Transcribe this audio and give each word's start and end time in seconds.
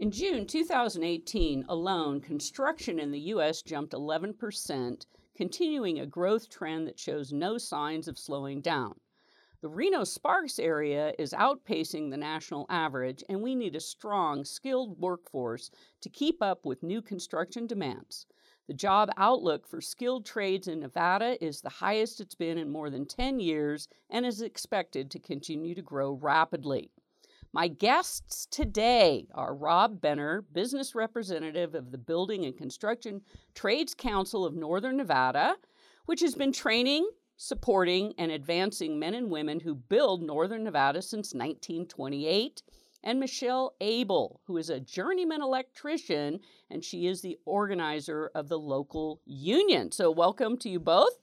In 0.00 0.12
June 0.12 0.46
2018 0.46 1.64
alone, 1.68 2.20
construction 2.20 3.00
in 3.00 3.10
the 3.10 3.18
U.S. 3.34 3.62
jumped 3.62 3.92
11%, 3.92 5.06
continuing 5.34 5.98
a 5.98 6.06
growth 6.06 6.48
trend 6.48 6.86
that 6.86 7.00
shows 7.00 7.32
no 7.32 7.58
signs 7.58 8.06
of 8.06 8.16
slowing 8.16 8.60
down. 8.60 9.00
The 9.60 9.68
Reno 9.68 10.04
Sparks 10.04 10.60
area 10.60 11.14
is 11.18 11.32
outpacing 11.32 12.10
the 12.10 12.16
national 12.16 12.66
average, 12.68 13.24
and 13.28 13.42
we 13.42 13.56
need 13.56 13.74
a 13.74 13.80
strong, 13.80 14.44
skilled 14.44 15.00
workforce 15.00 15.68
to 16.00 16.08
keep 16.08 16.40
up 16.40 16.64
with 16.64 16.84
new 16.84 17.02
construction 17.02 17.66
demands. 17.66 18.24
The 18.68 18.74
job 18.74 19.10
outlook 19.16 19.66
for 19.66 19.80
skilled 19.80 20.24
trades 20.24 20.68
in 20.68 20.78
Nevada 20.78 21.44
is 21.44 21.60
the 21.60 21.70
highest 21.70 22.20
it's 22.20 22.36
been 22.36 22.56
in 22.56 22.70
more 22.70 22.88
than 22.88 23.04
10 23.04 23.40
years 23.40 23.88
and 24.10 24.24
is 24.24 24.42
expected 24.42 25.10
to 25.10 25.18
continue 25.18 25.74
to 25.74 25.82
grow 25.82 26.12
rapidly. 26.12 26.92
My 27.54 27.68
guests 27.68 28.46
today 28.50 29.26
are 29.34 29.54
Rob 29.54 30.02
Benner, 30.02 30.42
business 30.52 30.94
representative 30.94 31.74
of 31.74 31.90
the 31.90 31.96
Building 31.96 32.44
and 32.44 32.54
Construction 32.54 33.22
Trades 33.54 33.94
Council 33.94 34.44
of 34.44 34.54
Northern 34.54 34.98
Nevada, 34.98 35.56
which 36.04 36.20
has 36.20 36.34
been 36.34 36.52
training, 36.52 37.08
supporting, 37.38 38.12
and 38.18 38.30
advancing 38.30 38.98
men 38.98 39.14
and 39.14 39.30
women 39.30 39.60
who 39.60 39.74
build 39.74 40.22
Northern 40.22 40.62
Nevada 40.62 41.00
since 41.00 41.32
1928, 41.32 42.62
and 43.02 43.18
Michelle 43.18 43.74
Abel, 43.80 44.42
who 44.44 44.58
is 44.58 44.68
a 44.68 44.80
journeyman 44.80 45.40
electrician, 45.40 46.40
and 46.68 46.84
she 46.84 47.06
is 47.06 47.22
the 47.22 47.38
organizer 47.46 48.30
of 48.34 48.50
the 48.50 48.58
local 48.58 49.22
union. 49.24 49.90
So, 49.90 50.10
welcome 50.10 50.58
to 50.58 50.68
you 50.68 50.80
both. 50.80 51.16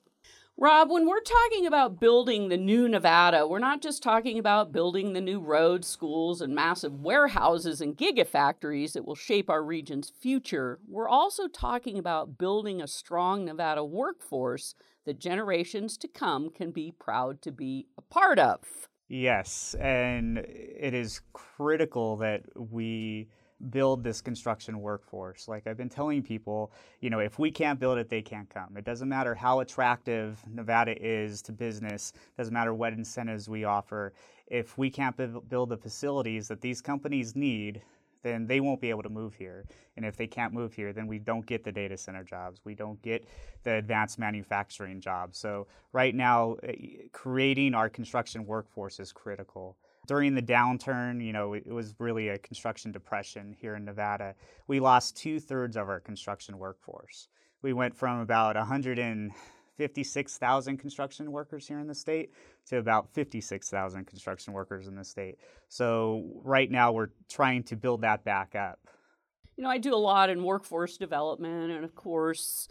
Rob, 0.58 0.90
when 0.90 1.06
we're 1.06 1.20
talking 1.20 1.68
about 1.68 2.00
building 2.00 2.48
the 2.48 2.56
new 2.56 2.88
Nevada, 2.88 3.46
we're 3.46 3.60
not 3.60 3.82
just 3.82 4.02
talking 4.02 4.40
about 4.40 4.72
building 4.72 5.12
the 5.12 5.20
new 5.20 5.42
roads, 5.42 5.86
schools, 5.86 6.40
and 6.40 6.56
massive 6.56 7.02
warehouses 7.02 7.82
and 7.82 7.98
gigafactories 7.98 8.94
that 8.94 9.04
will 9.04 9.16
shape 9.16 9.50
our 9.50 9.62
region's 9.62 10.10
future. 10.10 10.80
We're 10.88 11.10
also 11.10 11.50
talking 11.50 11.98
about 11.98 12.38
building 12.38 12.82
a 12.82 12.88
strong 12.88 13.44
Nevada 13.44 13.84
workforce 13.84 14.76
that 15.04 15.20
generations 15.20 15.98
to 15.98 16.08
come 16.08 16.50
can 16.50 16.72
be 16.72 16.94
proud 16.98 17.42
to 17.42 17.52
be 17.52 17.88
a 17.98 18.02
part 18.02 18.40
of. 18.40 18.88
Yes, 19.10 19.76
and 19.78 20.38
it 20.38 20.94
is 20.94 21.20
critical 21.34 22.16
that 22.18 22.44
we 22.56 23.28
build 23.70 24.04
this 24.04 24.22
construction 24.22 24.80
workforce. 24.82 25.48
Like 25.48 25.68
I've 25.68 25.78
been 25.78 25.90
telling 25.90 26.22
people, 26.22 26.72
you 27.00 27.10
know, 27.10 27.20
if 27.20 27.40
we 27.40 27.52
can't 27.52 27.80
build 27.80 27.98
it, 27.98 28.10
they 28.10 28.22
can't 28.22 28.50
come. 28.50 28.76
It 28.78 28.84
doesn't 28.86 29.08
matter 29.08 29.34
how 29.34 29.62
attractive 29.62 30.42
Nevada 30.48 30.96
is 31.02 31.42
to 31.44 31.52
business, 31.52 32.14
it 32.16 32.38
doesn't 32.38 32.54
matter 32.54 32.74
what 32.74 32.94
incentives 32.94 33.50
we 33.50 33.64
offer. 33.64 34.14
If 34.48 34.78
we 34.78 34.90
can't 34.90 35.16
build 35.50 35.70
the 35.70 35.78
facilities 35.78 36.48
that 36.50 36.62
these 36.62 36.82
companies 36.82 37.36
need, 37.36 37.82
then 38.26 38.48
they 38.48 38.60
won't 38.60 38.82
be 38.82 38.90
able 38.90 39.04
to 39.04 39.10
move 39.10 39.36
here. 39.36 39.66
And 39.96 40.06
if 40.06 40.18
they 40.18 40.26
can't 40.26 40.52
move 40.52 40.74
here, 40.74 40.92
then 40.94 41.06
we 41.08 41.20
don't 41.20 41.46
get 41.46 41.64
the 41.64 41.72
data 41.72 41.96
center 41.96 42.24
jobs. 42.24 42.60
We 42.66 42.74
don't 42.74 43.00
get 43.04 43.28
the 43.64 43.76
advanced 43.76 44.18
manufacturing 44.18 45.00
jobs. 45.00 45.38
So, 45.38 45.68
right 45.94 46.14
now, 46.14 46.58
eh, 46.64 46.74
creating 47.12 47.76
our 47.76 47.88
construction 47.88 48.46
workforce 48.48 49.00
is 49.00 49.12
critical. 49.12 49.78
During 50.06 50.36
the 50.36 50.42
downturn, 50.42 51.24
you 51.24 51.32
know, 51.34 51.54
it 51.54 51.68
was 51.68 51.96
really 52.00 52.30
a 52.30 52.38
construction 52.38 52.92
depression 52.92 53.56
here 53.60 53.76
in 53.76 53.86
Nevada. 53.86 54.36
We 54.68 54.80
lost 54.80 55.18
two 55.18 55.40
thirds 55.40 55.78
of 55.78 55.90
our 55.90 56.00
construction 56.00 56.58
workforce. 56.58 57.28
We 57.62 57.74
went 57.74 57.96
from 57.96 58.20
about 58.20 58.56
156,000 58.56 60.78
construction 60.78 61.32
workers 61.32 61.68
here 61.68 61.80
in 61.80 61.88
the 61.88 61.96
state 61.96 62.32
to 62.68 62.78
about 62.78 63.10
56,000 63.14 64.06
construction 64.06 64.54
workers 64.54 64.88
in 64.88 64.96
the 64.96 65.04
state. 65.04 65.40
So 65.70 66.30
right 66.44 66.70
now 66.70 66.92
we're 66.92 67.10
trying 67.30 67.64
to 67.64 67.76
build 67.76 68.02
that 68.02 68.24
back 68.24 68.56
up. 68.56 68.80
You 69.58 69.64
know, 69.64 69.70
I 69.70 69.78
do 69.78 69.96
a 69.96 69.98
lot 69.98 70.30
in 70.30 70.44
workforce 70.44 70.98
development, 70.98 71.72
and 71.72 71.86
of 71.86 71.96
course, 71.96 72.68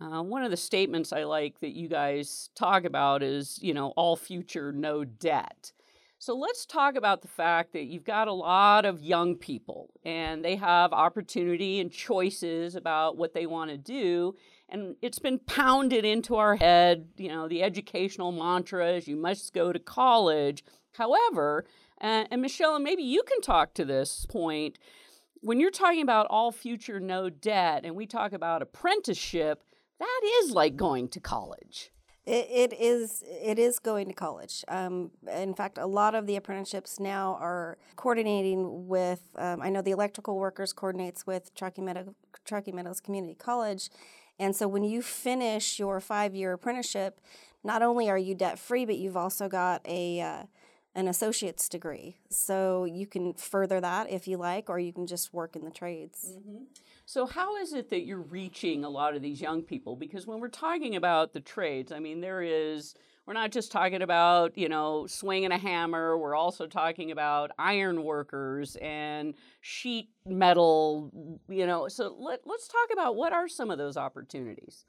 uh, 0.00 0.22
one 0.22 0.42
of 0.42 0.50
the 0.50 0.56
statements 0.56 1.12
I 1.12 1.24
like 1.24 1.60
that 1.60 1.76
you 1.76 1.88
guys 1.88 2.48
talk 2.54 2.84
about 2.84 3.22
is, 3.22 3.58
you 3.62 3.74
know, 3.74 3.88
all 3.90 4.16
future, 4.16 4.72
no 4.72 5.04
debt. 5.04 5.72
So 6.22 6.36
let's 6.36 6.66
talk 6.66 6.94
about 6.94 7.20
the 7.20 7.26
fact 7.26 7.72
that 7.72 7.86
you've 7.86 8.04
got 8.04 8.28
a 8.28 8.32
lot 8.32 8.84
of 8.84 9.02
young 9.02 9.34
people 9.34 9.90
and 10.04 10.44
they 10.44 10.54
have 10.54 10.92
opportunity 10.92 11.80
and 11.80 11.90
choices 11.90 12.76
about 12.76 13.16
what 13.16 13.34
they 13.34 13.44
want 13.44 13.72
to 13.72 13.76
do 13.76 14.36
and 14.68 14.94
it's 15.02 15.18
been 15.18 15.40
pounded 15.40 16.04
into 16.04 16.36
our 16.36 16.54
head, 16.54 17.08
you 17.16 17.26
know, 17.28 17.48
the 17.48 17.64
educational 17.64 18.30
mantra 18.30 18.92
is 18.92 19.08
you 19.08 19.16
must 19.16 19.52
go 19.52 19.72
to 19.72 19.80
college. 19.80 20.62
However, 20.92 21.64
uh, 22.00 22.26
and 22.30 22.40
Michelle, 22.40 22.78
maybe 22.78 23.02
you 23.02 23.24
can 23.24 23.40
talk 23.40 23.74
to 23.74 23.84
this 23.84 24.24
point, 24.26 24.78
when 25.40 25.58
you're 25.58 25.72
talking 25.72 26.02
about 26.02 26.28
all 26.30 26.52
future 26.52 27.00
no 27.00 27.30
debt 27.30 27.84
and 27.84 27.96
we 27.96 28.06
talk 28.06 28.32
about 28.32 28.62
apprenticeship, 28.62 29.64
that 29.98 30.20
is 30.44 30.52
like 30.52 30.76
going 30.76 31.08
to 31.08 31.18
college. 31.18 31.90
It, 32.24 32.46
it 32.50 32.80
is 32.80 33.24
it 33.26 33.58
is 33.58 33.80
going 33.80 34.06
to 34.06 34.14
college. 34.14 34.64
Um, 34.68 35.10
in 35.32 35.54
fact, 35.54 35.76
a 35.76 35.86
lot 35.86 36.14
of 36.14 36.26
the 36.26 36.36
apprenticeships 36.36 37.00
now 37.00 37.36
are 37.40 37.78
coordinating 37.96 38.86
with. 38.86 39.20
Um, 39.36 39.60
I 39.60 39.70
know 39.70 39.82
the 39.82 39.90
electrical 39.90 40.36
workers 40.38 40.72
coordinates 40.72 41.26
with 41.26 41.52
Truckee, 41.54 41.82
Meadow, 41.82 42.14
Truckee 42.44 42.70
Meadows 42.70 43.00
Community 43.00 43.34
College, 43.34 43.90
and 44.38 44.54
so 44.54 44.68
when 44.68 44.84
you 44.84 45.02
finish 45.02 45.80
your 45.80 46.00
five 46.00 46.34
year 46.34 46.52
apprenticeship, 46.52 47.20
not 47.64 47.82
only 47.82 48.08
are 48.08 48.18
you 48.18 48.34
debt 48.34 48.58
free, 48.58 48.84
but 48.84 48.98
you've 48.98 49.16
also 49.16 49.48
got 49.48 49.82
a 49.84 50.20
uh, 50.20 50.42
an 50.94 51.08
associate's 51.08 51.68
degree. 51.68 52.16
So 52.28 52.84
you 52.84 53.06
can 53.06 53.34
further 53.34 53.80
that 53.80 54.10
if 54.10 54.28
you 54.28 54.36
like, 54.36 54.68
or 54.70 54.78
you 54.78 54.92
can 54.92 55.06
just 55.06 55.32
work 55.32 55.56
in 55.56 55.64
the 55.64 55.70
trades. 55.70 56.36
Mm-hmm. 56.38 56.64
So, 57.12 57.26
how 57.26 57.56
is 57.56 57.74
it 57.74 57.90
that 57.90 58.06
you're 58.06 58.22
reaching 58.22 58.86
a 58.86 58.88
lot 58.88 59.14
of 59.14 59.20
these 59.20 59.38
young 59.38 59.60
people? 59.60 59.96
Because 59.96 60.26
when 60.26 60.40
we're 60.40 60.48
talking 60.48 60.96
about 60.96 61.34
the 61.34 61.40
trades, 61.40 61.92
I 61.92 61.98
mean, 61.98 62.22
there 62.22 62.40
is 62.40 62.94
we're 63.26 63.34
not 63.34 63.50
just 63.50 63.70
talking 63.70 64.00
about, 64.00 64.56
you 64.56 64.70
know, 64.70 65.06
swinging 65.06 65.52
a 65.52 65.58
hammer. 65.58 66.16
We're 66.16 66.34
also 66.34 66.66
talking 66.66 67.10
about 67.10 67.50
iron 67.58 68.02
workers 68.02 68.76
and 68.76 69.34
sheet 69.60 70.08
metal, 70.24 71.12
you 71.50 71.66
know. 71.66 71.86
So 71.88 72.16
let, 72.18 72.46
let's 72.46 72.66
talk 72.66 72.88
about 72.90 73.14
what 73.14 73.34
are 73.34 73.46
some 73.46 73.70
of 73.70 73.76
those 73.76 73.98
opportunities. 73.98 74.86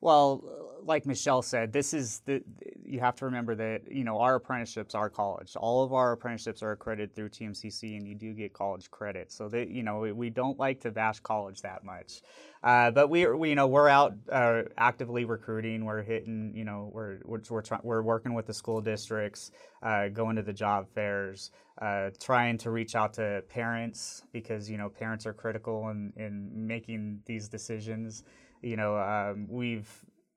Well, 0.00 0.44
like 0.84 1.06
Michelle 1.06 1.42
said, 1.42 1.72
this 1.72 1.92
is 1.92 2.20
the 2.24 2.42
you 2.84 3.00
have 3.00 3.16
to 3.16 3.26
remember 3.26 3.54
that 3.54 3.92
you 3.92 4.04
know 4.04 4.18
our 4.20 4.36
apprenticeships 4.36 4.94
are 4.94 5.10
college. 5.10 5.56
All 5.56 5.84
of 5.84 5.92
our 5.92 6.12
apprenticeships 6.12 6.62
are 6.62 6.72
accredited 6.72 7.14
through 7.14 7.30
TMCC, 7.30 7.96
and 7.96 8.06
you 8.06 8.14
do 8.14 8.32
get 8.32 8.52
college 8.52 8.90
credit. 8.90 9.30
So 9.30 9.48
that 9.48 9.68
you 9.68 9.82
know 9.82 10.00
we 10.00 10.30
don't 10.30 10.58
like 10.58 10.80
to 10.82 10.90
bash 10.90 11.20
college 11.20 11.60
that 11.62 11.84
much, 11.84 12.22
uh, 12.62 12.90
but 12.90 13.10
we, 13.10 13.26
we 13.26 13.50
you 13.50 13.54
know 13.54 13.66
we're 13.66 13.88
out 13.88 14.14
uh, 14.30 14.62
actively 14.76 15.24
recruiting. 15.24 15.84
We're 15.84 16.02
hitting 16.02 16.52
you 16.54 16.64
know 16.64 16.90
we're 16.92 17.18
we're 17.24 17.42
we're, 17.50 17.62
try, 17.62 17.78
we're 17.82 18.02
working 18.02 18.34
with 18.34 18.46
the 18.46 18.54
school 18.54 18.80
districts, 18.80 19.50
uh, 19.82 20.08
going 20.08 20.36
to 20.36 20.42
the 20.42 20.54
job 20.54 20.86
fairs, 20.94 21.50
uh, 21.82 22.10
trying 22.20 22.56
to 22.58 22.70
reach 22.70 22.94
out 22.94 23.14
to 23.14 23.42
parents 23.48 24.22
because 24.32 24.70
you 24.70 24.78
know 24.78 24.88
parents 24.88 25.26
are 25.26 25.34
critical 25.34 25.90
in 25.90 26.12
in 26.16 26.66
making 26.66 27.20
these 27.26 27.48
decisions 27.48 28.22
you 28.62 28.76
know, 28.76 28.96
um, 28.98 29.46
we've 29.48 29.88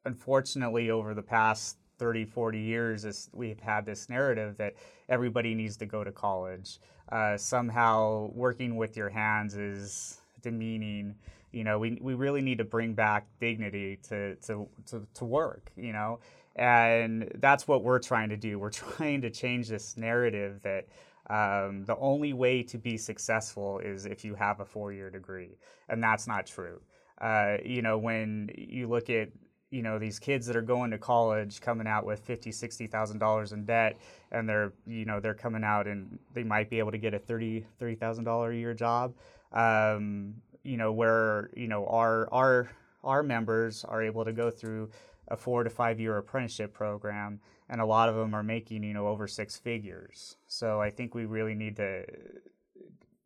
unfortunately 0.05 0.89
over 0.89 1.13
the 1.13 1.21
past 1.21 1.77
30, 1.97 2.25
40 2.25 2.59
years, 2.59 3.29
we've 3.31 3.59
had 3.59 3.85
this 3.85 4.09
narrative 4.09 4.57
that 4.57 4.73
everybody 5.07 5.53
needs 5.53 5.77
to 5.77 5.85
go 5.85 6.03
to 6.03 6.11
college. 6.11 6.79
Uh, 7.11 7.37
somehow 7.37 8.31
working 8.33 8.75
with 8.75 8.97
your 8.97 9.09
hands 9.09 9.55
is 9.55 10.19
demeaning. 10.41 11.13
You 11.51 11.63
know, 11.63 11.77
we, 11.77 11.99
we 12.01 12.15
really 12.15 12.41
need 12.41 12.57
to 12.57 12.63
bring 12.63 12.93
back 12.93 13.27
dignity 13.39 13.99
to, 14.09 14.35
to, 14.37 14.67
to, 14.87 15.05
to 15.13 15.25
work, 15.25 15.69
you 15.75 15.93
know, 15.93 16.19
and 16.55 17.31
that's 17.35 17.67
what 17.67 17.83
we're 17.83 17.99
trying 17.99 18.29
to 18.29 18.37
do. 18.37 18.57
We're 18.61 18.71
trying 18.71 19.21
to 19.21 19.29
change 19.29 19.67
this 19.67 19.95
narrative 19.95 20.61
that 20.63 20.87
um, 21.29 21.85
the 21.85 21.95
only 21.97 22.33
way 22.33 22.63
to 22.63 22.77
be 22.77 22.97
successful 22.97 23.79
is 23.79 24.05
if 24.05 24.25
you 24.25 24.33
have 24.35 24.59
a 24.59 24.65
four 24.65 24.91
year 24.91 25.09
degree, 25.09 25.57
and 25.87 26.01
that's 26.03 26.27
not 26.27 26.45
true. 26.45 26.81
Uh, 27.21 27.57
you 27.63 27.81
know, 27.83 27.97
when 27.97 28.49
you 28.57 28.87
look 28.87 29.09
at 29.09 29.29
you 29.69 29.81
know 29.81 29.97
these 29.97 30.19
kids 30.19 30.45
that 30.47 30.55
are 30.55 30.61
going 30.61 30.91
to 30.91 30.97
college 30.97 31.61
coming 31.61 31.87
out 31.87 32.05
with 32.05 32.19
fifty 32.19 32.51
sixty 32.51 32.87
thousand 32.87 33.19
dollars 33.19 33.53
in 33.53 33.65
debt 33.65 33.97
and 34.31 34.47
they're 34.47 34.73
you 34.85 35.05
know 35.05 35.19
they're 35.19 35.33
coming 35.33 35.63
out 35.63 35.87
and 35.87 36.19
they 36.33 36.43
might 36.43 36.69
be 36.69 36.77
able 36.77 36.91
to 36.91 36.97
get 36.97 37.13
a 37.13 37.19
thirty 37.19 37.65
thirty 37.79 37.95
thousand 37.95 38.25
dollar 38.25 38.51
a 38.51 38.55
year 38.55 38.73
job 38.73 39.13
um, 39.53 40.33
you 40.63 40.77
know 40.77 40.91
where 40.91 41.49
you 41.55 41.67
know 41.67 41.85
our 41.87 42.27
our 42.33 42.69
our 43.03 43.23
members 43.23 43.85
are 43.85 44.03
able 44.03 44.25
to 44.25 44.33
go 44.33 44.51
through 44.51 44.89
a 45.29 45.37
four 45.37 45.63
to 45.63 45.69
five 45.69 45.99
year 45.99 46.17
apprenticeship 46.17 46.73
program 46.73 47.39
and 47.69 47.79
a 47.79 47.85
lot 47.85 48.09
of 48.09 48.15
them 48.15 48.35
are 48.35 48.43
making 48.43 48.83
you 48.83 48.93
know 48.93 49.07
over 49.07 49.27
six 49.27 49.57
figures. 49.57 50.35
So 50.47 50.81
i 50.81 50.89
think 50.89 51.15
we 51.15 51.25
really 51.25 51.55
need 51.55 51.77
to 51.77 52.03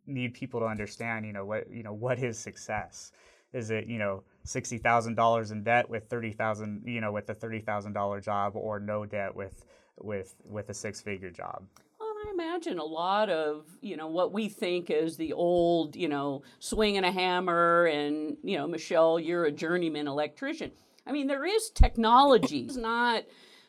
need 0.06 0.36
people 0.36 0.60
to 0.60 0.68
understand 0.68 1.26
you 1.26 1.34
know 1.34 1.46
what 1.46 1.68
you 1.72 1.82
know 1.82 1.94
what 1.94 2.20
is 2.20 2.38
success 2.38 3.12
is 3.56 3.72
it 3.72 3.88
you 3.88 3.98
know 3.98 4.22
sixty 4.44 4.78
thousand 4.78 5.16
dollars 5.16 5.52
in 5.52 5.64
debt 5.64 5.90
with 5.90 6.08
thirty 6.10 6.32
thousand 6.32 6.84
you 6.86 7.02
know 7.02 7.12
with 7.12 7.30
a 7.30 7.34
thirty 7.34 7.62
thousand 7.62 7.94
dollar 7.94 8.22
job 8.22 8.56
or 8.56 8.80
no 8.80 9.06
debt 9.06 9.34
with 9.36 9.66
with 10.00 10.36
with 10.46 10.70
a 10.70 10.74
six 10.74 11.02
figure 11.02 11.32
job? 11.32 11.64
Well, 12.00 12.14
I 12.28 12.32
imagine 12.32 12.80
a 12.80 12.84
lot 12.84 13.30
of, 13.30 13.66
you 13.82 13.96
know, 13.96 14.08
what 14.08 14.34
we 14.34 14.50
think 14.50 14.90
is 14.90 15.16
the 15.16 15.34
old, 15.34 15.96
you 15.96 16.10
know, 16.10 16.44
swinging 16.60 17.04
a 17.06 17.12
hammer 17.12 17.86
and, 17.86 18.38
you 18.44 18.58
know, 18.58 18.68
Michelle, 18.68 19.20
you're 19.20 19.46
a 19.46 19.52
journeyman 19.52 20.08
electrician. 20.08 20.72
I 21.08 21.12
mean, 21.12 21.28
there 21.28 21.46
is 21.46 21.70
technology. 21.70 22.62
It's 22.62 22.76
not 22.76 23.24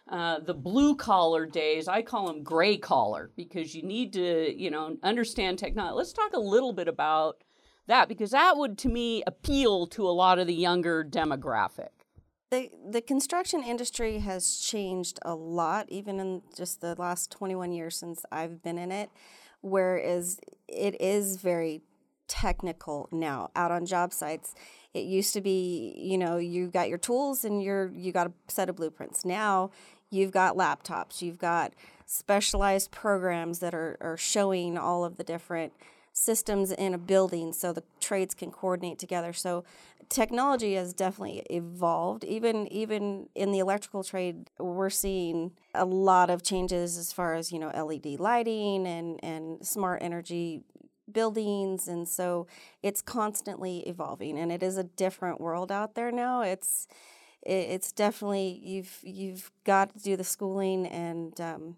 uh, 0.09 0.41
the 0.41 0.55
blue 0.55 0.97
collar 0.97 1.47
days. 1.47 1.87
I 1.87 2.03
call 2.03 2.27
them 2.27 2.43
gray 2.43 2.77
collar 2.77 3.31
because 3.37 3.75
you 3.75 3.83
need 3.83 4.12
to, 4.15 4.55
you 4.56 4.71
know, 4.71 4.97
understand 5.03 5.59
technology. 5.59 5.97
Let's 5.97 6.12
talk 6.12 6.33
a 6.33 6.41
little 6.41 6.73
bit 6.73 6.88
about 6.88 7.43
that 7.87 8.09
because 8.09 8.31
that 8.31 8.56
would, 8.56 8.79
to 8.79 8.88
me, 8.88 9.23
appeal 9.27 9.87
to 9.88 10.06
a 10.06 10.11
lot 10.11 10.38
of 10.38 10.47
the 10.47 10.55
younger 10.55 11.05
demographic. 11.05 11.88
The, 12.50 12.71
the 12.88 13.00
construction 13.00 13.62
industry 13.62 14.19
has 14.21 14.59
changed 14.59 15.19
a 15.23 15.35
lot, 15.35 15.87
even 15.88 16.21
in 16.21 16.43
just 16.56 16.81
the 16.81 16.94
last 16.97 17.31
21 17.33 17.73
years 17.73 17.97
since 17.97 18.25
I've 18.31 18.62
been 18.62 18.79
in 18.79 18.93
it, 18.93 19.11
whereas 19.62 20.38
it 20.69 21.00
is 21.00 21.37
very 21.37 21.83
technical 22.29 23.09
now 23.11 23.50
out 23.56 23.71
on 23.71 23.85
job 23.87 24.12
sites. 24.12 24.55
It 24.94 25.05
used 25.05 25.35
to 25.35 25.41
be, 25.41 25.94
you 25.99 26.17
know, 26.19 26.37
you 26.37 26.69
got 26.69 26.88
your 26.88 26.99
tools 26.99 27.44
and 27.44 27.62
you're 27.62 27.93
you 27.93 28.12
got 28.12 28.29
a 28.29 28.33
set 28.49 28.69
of 28.69 28.77
blueprints. 28.77 29.25
Now 29.25 29.71
you've 30.11 30.31
got 30.31 30.56
laptops, 30.56 31.21
you've 31.21 31.38
got 31.38 31.75
specialized 32.06 32.91
programs 32.93 33.59
that 33.59 33.75
are, 33.75 33.97
are 34.00 34.17
showing 34.17 34.79
all 34.79 35.05
of 35.05 35.17
the 35.17 35.25
different 35.25 35.73
systems 36.16 36.72
in 36.72 36.94
a 36.94 36.98
building 36.98 37.52
so 37.52 37.74
the 37.74 37.82
trades 38.00 38.34
can 38.34 38.50
coordinate 38.50 38.98
together. 38.98 39.34
So 39.34 39.64
technology 40.08 40.72
has 40.72 40.94
definitely 40.94 41.42
evolved. 41.50 42.24
Even 42.24 42.66
even 42.68 43.28
in 43.34 43.52
the 43.52 43.58
electrical 43.58 44.02
trade, 44.02 44.48
we're 44.58 44.88
seeing 44.88 45.52
a 45.74 45.84
lot 45.84 46.30
of 46.30 46.42
changes 46.42 46.96
as 46.96 47.12
far 47.12 47.34
as, 47.34 47.52
you 47.52 47.58
know, 47.58 47.68
LED 47.68 48.18
lighting 48.18 48.86
and, 48.86 49.22
and 49.22 49.64
smart 49.64 50.02
energy 50.02 50.62
buildings 51.12 51.86
and 51.86 52.08
so 52.08 52.48
it's 52.82 53.00
constantly 53.00 53.78
evolving 53.88 54.36
and 54.36 54.50
it 54.50 54.60
is 54.60 54.76
a 54.76 54.82
different 54.82 55.40
world 55.40 55.70
out 55.70 55.94
there 55.94 56.10
now 56.10 56.40
it's 56.40 56.88
it's 57.42 57.92
definitely 57.92 58.60
you've 58.60 58.98
you've 59.04 59.52
got 59.62 59.96
to 59.96 60.02
do 60.02 60.16
the 60.16 60.24
schooling 60.24 60.84
and 60.84 61.40
um, 61.40 61.76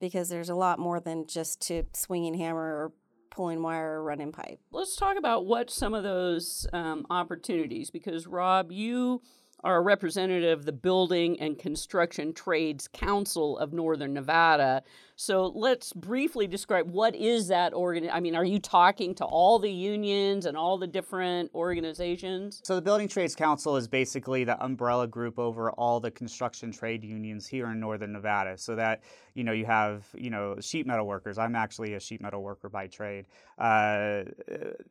because 0.00 0.28
there's 0.28 0.50
a 0.50 0.54
lot 0.54 0.78
more 0.78 1.00
than 1.00 1.26
just 1.26 1.62
to 1.62 1.82
swinging 1.94 2.34
hammer 2.34 2.60
or 2.60 2.92
pulling 3.30 3.62
wire 3.62 4.00
or 4.00 4.04
running 4.04 4.32
pipe. 4.32 4.60
Let's 4.70 4.96
talk 4.96 5.16
about 5.16 5.46
what 5.46 5.70
some 5.70 5.94
of 5.94 6.02
those 6.02 6.66
um, 6.72 7.06
opportunities 7.10 7.90
because 7.90 8.26
rob 8.26 8.72
you 8.72 9.22
are 9.64 9.78
a 9.78 9.80
representative 9.80 10.60
of 10.60 10.64
the 10.64 10.72
Building 10.72 11.40
and 11.40 11.58
Construction 11.58 12.32
Trades 12.32 12.88
Council 12.92 13.58
of 13.58 13.72
Northern 13.72 14.14
Nevada. 14.14 14.82
So 15.20 15.52
let's 15.52 15.92
briefly 15.92 16.46
describe 16.46 16.88
what 16.88 17.16
is 17.16 17.48
that 17.48 17.74
organ. 17.74 18.08
I 18.08 18.20
mean, 18.20 18.36
are 18.36 18.44
you 18.44 18.60
talking 18.60 19.16
to 19.16 19.24
all 19.24 19.58
the 19.58 19.70
unions 19.70 20.46
and 20.46 20.56
all 20.56 20.78
the 20.78 20.86
different 20.86 21.50
organizations? 21.56 22.60
So 22.62 22.76
the 22.76 22.82
Building 22.82 23.08
Trades 23.08 23.34
Council 23.34 23.76
is 23.76 23.88
basically 23.88 24.44
the 24.44 24.62
umbrella 24.64 25.08
group 25.08 25.40
over 25.40 25.72
all 25.72 25.98
the 25.98 26.12
construction 26.12 26.70
trade 26.70 27.02
unions 27.02 27.48
here 27.48 27.66
in 27.66 27.80
Northern 27.80 28.12
Nevada. 28.12 28.56
So 28.56 28.76
that 28.76 29.02
you 29.34 29.42
know 29.42 29.50
you 29.50 29.66
have 29.66 30.06
you 30.14 30.30
know 30.30 30.54
sheet 30.60 30.86
metal 30.86 31.06
workers. 31.06 31.36
I'm 31.36 31.56
actually 31.56 31.94
a 31.94 32.00
sheet 32.00 32.20
metal 32.20 32.42
worker 32.42 32.68
by 32.68 32.86
trade. 32.86 33.26
Uh, 33.58 34.22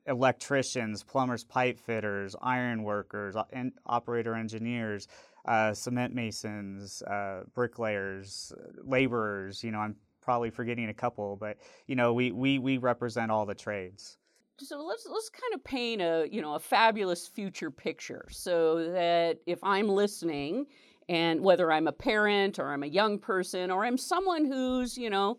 electricians, 0.08 1.04
plumbers, 1.04 1.46
pipe 1.46 1.80
fitters, 1.80 2.36
iron 2.42 2.84
workers, 2.84 3.36
and 3.54 3.72
operator 3.86 4.36
engineers. 4.36 4.57
Engineers, 4.58 5.08
uh, 5.46 5.74
cement 5.74 6.14
masons, 6.14 7.02
uh, 7.04 7.44
bricklayers, 7.54 8.52
laborers. 8.84 9.64
You 9.64 9.72
know, 9.72 9.80
I'm 9.80 9.96
probably 10.22 10.50
forgetting 10.50 10.90
a 10.90 10.94
couple, 10.94 11.38
but 11.38 11.58
you 11.88 11.96
know, 11.96 12.14
we 12.14 12.32
we 12.32 12.60
we 12.60 12.78
represent 12.78 13.32
all 13.32 13.46
the 13.46 13.56
trades. 13.56 14.18
So 14.60 14.84
let's 14.84 15.08
let's 15.10 15.30
kind 15.30 15.54
of 15.54 15.64
paint 15.64 16.02
a 16.02 16.28
you 16.32 16.42
know 16.42 16.56
a 16.56 16.60
fabulous 16.60 17.28
future 17.28 17.72
picture, 17.72 18.26
so 18.30 18.92
that 18.92 19.40
if 19.46 19.64
I'm 19.64 19.88
listening, 19.88 20.66
and 21.08 21.42
whether 21.42 21.72
I'm 21.72 21.88
a 21.88 21.92
parent 21.92 22.60
or 22.60 22.74
I'm 22.74 22.84
a 22.84 22.88
young 22.88 23.20
person 23.20 23.72
or 23.72 23.86
I'm 23.86 23.98
someone 23.98 24.46
who's 24.46 24.98
you 24.98 25.10
know 25.10 25.38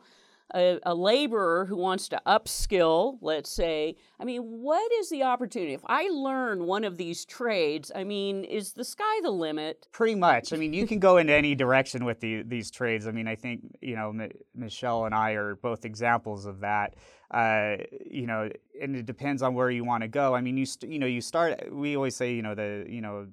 a, 0.55 0.79
a, 0.85 0.95
laborer 0.95 1.67
who 1.67 1.77
wants 1.77 2.09
to 2.09 2.21
upskill, 2.27 3.19
let's 3.21 3.51
say, 3.51 3.97
I 4.19 4.25
mean, 4.25 4.43
what 4.43 4.91
is 4.93 5.11
the 5.11 5.23
opportunity? 5.23 5.75
If 5.75 5.85
I 5.87 6.09
learn 6.09 6.65
one 6.65 6.85
of 6.85 6.97
these 6.97 7.25
trades, 7.25 7.93
I 7.95 8.05
mean, 8.05 8.45
is 8.45 8.73
the 8.73 8.85
sky 8.85 9.21
the 9.23 9.31
limit? 9.31 9.89
Pretty 9.93 10.15
much. 10.15 10.53
I 10.53 10.57
mean, 10.57 10.73
you 10.73 10.87
can 10.87 10.99
go 10.99 11.19
into 11.19 11.35
any 11.35 11.55
direction 11.55 12.05
with 12.05 12.21
the, 12.21 12.43
these 12.43 12.71
trades. 12.71 13.07
I 13.07 13.13
mean, 13.13 13.29
I 13.29 13.35
think, 13.35 13.77
you 13.83 13.97
know, 13.97 14.09
M- 14.11 14.31
Michelle 14.55 15.05
and 15.05 15.15
I 15.15 15.33
are 15.33 15.57
both 15.57 15.85
examples 15.85 16.47
of 16.47 16.61
that. 16.61 16.95
Uh, 17.31 17.77
you 18.11 18.27
know, 18.27 18.49
and 18.81 18.97
it 18.97 19.05
depends 19.05 19.43
on 19.43 19.55
where 19.55 19.71
you 19.71 19.85
want 19.85 20.03
to 20.03 20.09
go. 20.09 20.35
I 20.35 20.41
mean, 20.41 20.57
you, 20.57 20.65
st- 20.65 20.91
you 20.91 20.99
know, 20.99 21.07
you 21.07 21.21
start, 21.21 21.71
we 21.71 21.95
always 21.95 22.17
say, 22.17 22.33
you 22.33 22.41
know, 22.41 22.55
the, 22.55 22.87
you 22.89 23.03
know, 23.03 23.27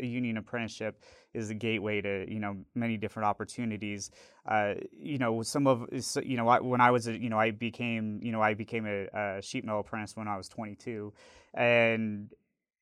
union 0.00 0.36
apprenticeship 0.36 1.00
is 1.32 1.50
a 1.50 1.54
gateway 1.54 2.00
to 2.00 2.24
you 2.28 2.40
know 2.40 2.56
many 2.74 2.96
different 2.96 3.26
opportunities. 3.26 4.10
Uh, 4.46 4.74
you 4.92 5.18
know, 5.18 5.42
some 5.42 5.66
of 5.66 5.88
you 6.22 6.36
know 6.36 6.58
when 6.62 6.80
I 6.80 6.90
was 6.90 7.08
a, 7.08 7.18
you 7.18 7.30
know 7.30 7.38
I 7.38 7.50
became 7.50 8.20
you 8.22 8.32
know 8.32 8.40
I 8.40 8.54
became 8.54 8.86
a, 8.86 9.06
a 9.12 9.42
sheet 9.42 9.64
metal 9.64 9.80
apprentice 9.80 10.16
when 10.16 10.28
I 10.28 10.36
was 10.36 10.48
22, 10.48 11.12
and 11.54 12.30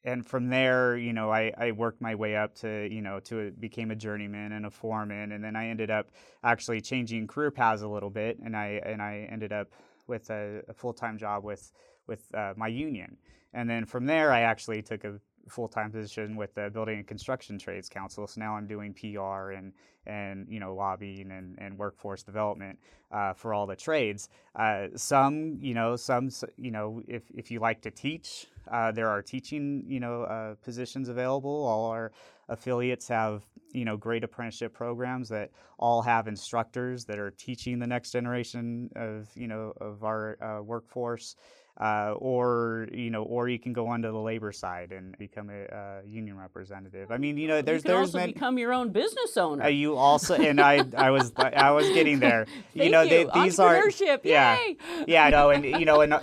and 0.05 0.27
from 0.27 0.49
there, 0.49 0.97
you 0.97 1.13
know, 1.13 1.31
I, 1.31 1.53
I 1.57 1.71
worked 1.73 2.01
my 2.01 2.15
way 2.15 2.35
up 2.35 2.57
to, 2.57 2.89
you 2.91 3.03
know, 3.03 3.21
to 3.21 3.41
a, 3.41 3.51
became 3.51 3.91
a 3.93 3.95
journeyman 3.95 4.53
and 4.53 4.67
a 4.67 4.71
foreman, 4.71 5.33
and 5.33 5.45
then 5.45 5.55
I 5.55 5.69
ended 5.69 5.91
up 5.91 6.11
actually 6.43 6.81
changing 6.81 7.29
career 7.29 7.51
paths 7.53 7.83
a 7.83 7.89
little 7.89 8.11
bit, 8.11 8.39
and 8.45 8.57
I 8.57 8.81
and 8.85 9.01
I 9.01 9.29
ended 9.31 9.53
up 9.53 9.69
with 10.07 10.31
a, 10.31 10.63
a 10.69 10.75
full 10.75 10.93
time 10.93 11.19
job 11.19 11.45
with 11.45 11.73
with 12.09 12.23
uh, 12.35 12.55
my 12.57 12.67
union, 12.67 13.17
and 13.55 13.71
then 13.71 13.85
from 13.85 14.07
there, 14.07 14.33
I 14.33 14.41
actually 14.41 14.83
took 14.83 15.05
a 15.05 15.21
full 15.53 15.69
time 15.69 15.93
position 15.93 16.37
with 16.37 16.55
the 16.55 16.71
Building 16.71 16.99
and 16.99 17.07
Construction 17.07 17.59
Trades 17.59 17.89
Council. 17.89 18.27
So 18.27 18.41
now 18.41 18.57
I'm 18.57 18.67
doing 18.67 18.95
PR 18.95 19.53
and 19.53 19.73
and 20.07 20.47
you 20.49 20.59
know 20.59 20.75
lobbying 20.75 21.31
and, 21.31 21.57
and 21.59 21.79
workforce 21.79 22.23
development 22.23 22.79
uh, 23.13 23.35
for 23.35 23.55
all 23.55 23.67
the 23.67 23.77
trades. 23.77 24.29
Uh, 24.57 24.87
some 24.97 25.59
you 25.61 25.75
know 25.75 25.95
some 25.97 26.31
you 26.57 26.71
know 26.71 27.03
if 27.07 27.25
if 27.35 27.51
you 27.51 27.61
like 27.61 27.83
to 27.83 27.91
teach, 27.91 28.47
uh, 28.71 28.91
there 28.91 29.09
are 29.09 29.23
teaching 29.23 29.85
you 29.87 30.01
know 30.01 30.23
uh, 30.23 30.55
positions 30.63 31.09
available. 31.09 31.67
All 31.67 31.87
our 31.91 32.13
affiliates 32.49 33.07
have 33.09 33.45
you 33.73 33.85
know 33.85 33.97
great 33.97 34.25
apprenticeship 34.25 34.73
programs 34.73 35.29
that 35.29 35.51
all 35.79 36.03
have 36.03 36.27
instructors 36.27 37.05
that 37.05 37.19
are 37.19 37.31
teaching 37.31 37.79
the 37.79 37.87
next 37.87 38.11
generation 38.11 38.91
of 38.97 39.29
you 39.35 39.47
know 39.47 39.73
of 39.81 40.03
our 40.03 40.39
uh, 40.43 40.63
workforce 40.63 41.37
uh, 41.81 42.15
or 42.19 42.87
you 42.93 43.11
know, 43.11 43.23
or 43.23 43.49
you 43.49 43.59
can 43.59 43.73
go 43.73 43.89
onto 43.89 44.11
the 44.11 44.19
labor 44.19 44.53
side 44.53 44.93
and 44.93 45.17
become 45.19 45.49
a 45.49 45.65
uh, 45.65 46.01
union 46.07 46.37
representative. 46.37 47.11
I 47.11 47.17
mean, 47.17 47.39
you 47.39 47.49
know, 47.49 47.63
there's 47.63 47.83
you 47.83 47.89
can 47.89 47.97
there's 47.97 48.09
also 48.09 48.19
many, 48.19 48.33
become 48.35 48.59
your 48.59 48.73
own 48.73 48.91
business 48.91 49.37
owner. 49.37 49.65
Uh, 49.65 49.69
you 49.69 49.97
also 49.97 50.35
and 50.35 50.61
I 50.61 50.85
I 50.97 51.11
was 51.11 51.33
I 51.37 51.71
was 51.71 51.89
getting 51.89 52.21
there. 52.21 52.47
you 52.75 52.91
know, 52.91 53.03
you. 53.03 53.31
They, 53.33 53.41
these 53.43 53.59
are 53.59 53.83
yeah 54.23 54.59
Yay! 54.59 54.77
yeah 55.07 55.31
no 55.31 55.51
and 55.51 55.65
you 55.65 55.85
know 55.85 56.01
and 56.03 56.15
uh, 56.15 56.21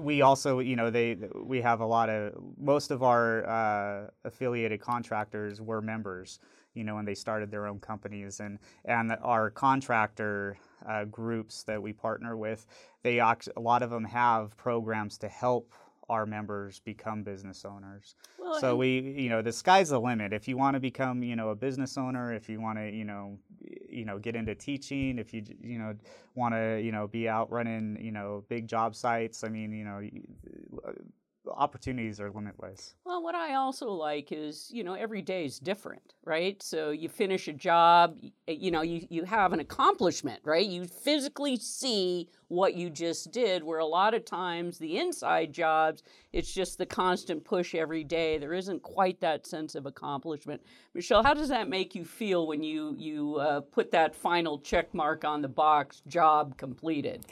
we 0.00 0.22
also 0.22 0.58
you 0.58 0.76
know 0.76 0.90
they 0.90 1.16
we 1.34 1.60
have 1.60 1.80
a 1.80 1.86
lot 1.86 2.08
of 2.08 2.34
most 2.58 2.90
of 2.90 3.02
our 3.02 3.46
uh, 3.48 4.06
affiliated 4.24 4.80
contractors 4.80 5.60
were 5.60 5.80
members 5.80 6.40
you 6.78 6.84
know 6.84 6.94
when 6.94 7.04
they 7.04 7.14
started 7.14 7.50
their 7.50 7.66
own 7.66 7.80
companies 7.80 8.38
and 8.40 8.58
and 8.84 9.16
our 9.22 9.50
contractor 9.50 10.56
uh, 10.88 11.04
groups 11.04 11.64
that 11.64 11.82
we 11.82 11.92
partner 11.92 12.36
with, 12.36 12.66
they 13.02 13.18
a 13.18 13.36
lot 13.56 13.82
of 13.82 13.90
them 13.90 14.04
have 14.04 14.56
programs 14.56 15.18
to 15.18 15.28
help 15.28 15.74
our 16.08 16.24
members 16.24 16.80
become 16.80 17.22
business 17.22 17.64
owners. 17.64 18.14
Well, 18.38 18.58
so 18.60 18.76
we, 18.76 19.00
you 19.00 19.28
know, 19.28 19.42
the 19.42 19.52
sky's 19.52 19.90
the 19.90 20.00
limit. 20.00 20.32
If 20.32 20.48
you 20.48 20.56
want 20.56 20.74
to 20.74 20.80
become, 20.80 21.22
you 21.22 21.36
know, 21.36 21.50
a 21.50 21.54
business 21.54 21.98
owner, 21.98 22.32
if 22.32 22.48
you 22.48 22.60
want 22.60 22.78
to, 22.78 22.90
you 22.90 23.04
know, 23.04 23.38
you 23.90 24.06
know, 24.06 24.18
get 24.18 24.34
into 24.34 24.54
teaching, 24.54 25.18
if 25.18 25.34
you, 25.34 25.42
you 25.62 25.78
know, 25.78 25.94
want 26.34 26.54
to, 26.54 26.80
you 26.80 26.92
know, 26.92 27.08
be 27.08 27.28
out 27.28 27.50
running, 27.52 27.98
you 28.00 28.10
know, 28.10 28.44
big 28.48 28.66
job 28.66 28.94
sites. 28.94 29.44
I 29.44 29.48
mean, 29.48 29.72
you 29.72 29.84
know, 29.84 30.00
opportunities 31.52 32.20
are 32.20 32.30
limitless. 32.30 32.94
Well, 33.04 33.22
what 33.22 33.34
I 33.34 33.54
also 33.54 33.90
like 33.90 34.32
is, 34.32 34.70
you 34.72 34.84
know, 34.84 34.94
every 34.94 35.22
day 35.22 35.44
is 35.44 35.58
different, 35.58 36.14
right? 36.24 36.62
So 36.62 36.90
you 36.90 37.08
finish 37.08 37.48
a 37.48 37.52
job, 37.52 38.16
eh, 38.46 38.52
you 38.52 38.70
know, 38.70 38.82
you, 38.82 39.06
you 39.10 39.24
have 39.24 39.52
an 39.52 39.60
accomplishment, 39.60 40.40
right? 40.44 40.66
You 40.66 40.86
physically 40.86 41.56
see 41.56 42.28
what 42.48 42.74
you 42.74 42.90
just 42.90 43.30
did, 43.30 43.62
where 43.62 43.78
a 43.78 43.86
lot 43.86 44.14
of 44.14 44.24
times 44.24 44.78
the 44.78 44.98
inside 44.98 45.52
jobs, 45.52 46.02
it's 46.32 46.52
just 46.52 46.78
the 46.78 46.86
constant 46.86 47.44
push 47.44 47.74
every 47.74 48.04
day. 48.04 48.38
There 48.38 48.54
isn't 48.54 48.82
quite 48.82 49.20
that 49.20 49.46
sense 49.46 49.74
of 49.74 49.86
accomplishment. 49.86 50.62
Michelle, 50.94 51.22
how 51.22 51.34
does 51.34 51.48
that 51.48 51.68
make 51.68 51.94
you 51.94 52.04
feel 52.04 52.46
when 52.46 52.62
you, 52.62 52.94
you 52.98 53.36
uh, 53.36 53.60
put 53.60 53.90
that 53.92 54.14
final 54.14 54.58
check 54.58 54.92
mark 54.94 55.24
on 55.24 55.42
the 55.42 55.48
box, 55.48 56.02
job 56.06 56.56
completed? 56.56 57.26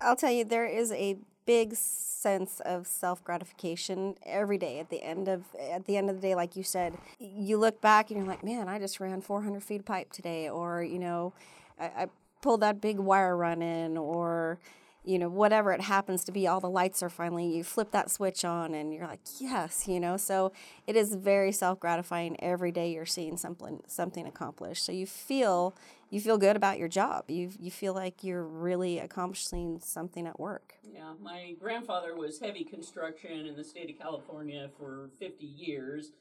I'll 0.00 0.16
tell 0.16 0.30
you, 0.30 0.44
there 0.44 0.66
is 0.66 0.92
a 0.92 1.16
big 1.46 1.74
sense 1.74 2.60
of 2.64 2.86
self 2.86 3.22
gratification 3.22 4.16
every 4.24 4.58
day 4.58 4.78
at 4.78 4.88
the 4.90 5.02
end 5.02 5.28
of 5.28 5.44
at 5.60 5.84
the 5.86 5.96
end 5.96 6.08
of 6.08 6.16
the 6.16 6.22
day 6.22 6.34
like 6.34 6.56
you 6.56 6.62
said 6.62 6.94
you 7.18 7.56
look 7.56 7.80
back 7.80 8.10
and 8.10 8.18
you're 8.18 8.28
like 8.28 8.42
man 8.42 8.68
i 8.68 8.78
just 8.78 8.98
ran 9.00 9.20
400 9.20 9.62
feet 9.62 9.80
of 9.80 9.86
pipe 9.86 10.10
today 10.12 10.48
or 10.48 10.82
you 10.82 10.98
know 10.98 11.32
i, 11.78 11.84
I 11.84 12.06
pull 12.40 12.56
that 12.58 12.80
big 12.80 12.98
wire 12.98 13.36
run 13.36 13.62
in 13.62 13.96
or 13.96 14.58
you 15.04 15.18
know 15.18 15.28
whatever 15.28 15.72
it 15.72 15.82
happens 15.82 16.24
to 16.24 16.32
be 16.32 16.46
all 16.46 16.60
the 16.60 16.70
lights 16.70 17.02
are 17.02 17.08
finally 17.10 17.46
you 17.46 17.62
flip 17.62 17.90
that 17.92 18.10
switch 18.10 18.44
on 18.44 18.74
and 18.74 18.92
you're 18.92 19.06
like 19.06 19.20
yes 19.38 19.86
you 19.86 20.00
know? 20.00 20.16
So 20.16 20.52
it 20.86 20.96
is 20.96 21.14
very 21.14 21.52
self-gratifying 21.52 22.36
every 22.42 22.72
day 22.72 22.92
you're 22.92 23.06
seeing 23.06 23.36
something 23.36 23.80
something 23.86 24.26
accomplished. 24.26 24.84
So 24.84 24.92
you 24.92 25.06
feel 25.06 25.74
you 26.10 26.20
feel 26.20 26.38
good 26.38 26.56
about 26.56 26.78
your 26.78 26.88
job. 26.88 27.24
You 27.28 27.50
you 27.58 27.70
feel 27.70 27.94
like 27.94 28.22
you're 28.24 28.44
really 28.44 28.98
accomplishing 28.98 29.80
something 29.80 30.26
at 30.26 30.38
work. 30.38 30.74
Yeah 30.92 31.12
my 31.22 31.54
grandfather 31.60 32.14
was 32.16 32.38
heavy 32.40 32.64
construction 32.64 33.46
in 33.46 33.56
the 33.56 33.64
state 33.64 33.90
of 33.90 33.98
california 33.98 34.70
for 34.78 35.10
50 35.18 35.44
years 35.44 36.12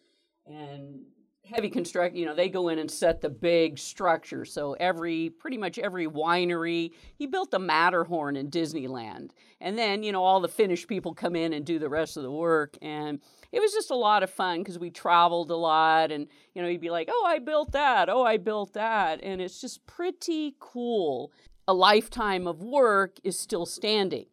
and 0.46 1.02
heavy 1.46 1.70
construct 1.70 2.16
you 2.16 2.26
know 2.26 2.34
they 2.34 2.48
go 2.48 2.70
in 2.70 2.80
and 2.80 2.90
set 2.90 3.22
the 3.22 3.30
big 3.30 3.78
structure. 3.78 4.46
So 4.46 4.74
every 4.80 5.30
pretty 5.30 5.58
much 5.58 5.78
every 5.78 6.08
winery 6.08 6.92
he 7.16 7.28
built 7.28 7.52
the 7.52 7.60
matterhorn 7.60 8.36
in 8.36 8.50
disneyland. 8.50 9.32
And 9.60 9.78
then 9.78 10.04
you 10.04 10.12
know 10.12 10.24
all 10.24 10.40
the 10.40 10.48
finish 10.48 10.88
people 10.88 11.14
come 11.14 11.36
in 11.36 11.54
and 11.54 11.66
do 11.66 11.80
the 11.80 11.90
rest 11.90 12.18
of 12.18 12.24
the 12.24 12.32
work. 12.32 12.78
And 12.82 13.20
it 13.52 13.60
was 13.60 13.74
just 13.74 13.92
a 13.92 13.96
lot 13.96 14.24
of 14.24 14.30
fun 14.30 14.60
because 14.60 14.80
we 14.80 14.90
traveled 14.90 15.52
a 15.52 15.56
lot. 15.56 16.12
And 16.12 16.28
you 16.54 16.62
know 16.62 16.68
he'd 16.68 16.82
be 16.82 16.90
like 16.90 17.10
oh 17.12 17.26
i 17.28 17.40
built 17.40 17.74
that. 17.74 18.10
Oh 18.10 18.24
i 18.24 18.38
built 18.38 18.74
that. 18.74 19.20
And 19.22 19.42
it's 19.42 19.60
just 19.60 19.86
pretty 19.86 20.56
cool. 20.60 21.32
A 21.68 21.74
lifetime 21.74 22.48
of 22.48 22.62
work 22.62 23.18
is 23.24 23.38
still 23.38 23.66
standing 23.66 24.26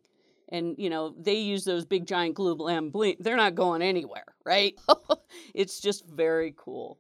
and 0.51 0.75
you 0.79 0.91
know 0.91 1.15
they 1.19 1.35
use 1.35 1.65
those 1.65 1.85
big 1.85 2.07
giant 2.07 2.35
glulam 2.35 3.17
they're 3.21 3.37
not 3.37 3.55
going 3.55 3.83
anywhere 3.83 4.25
right 4.45 4.79
it's 5.55 5.81
just 5.81 6.07
very 6.07 6.55
cool 6.57 6.99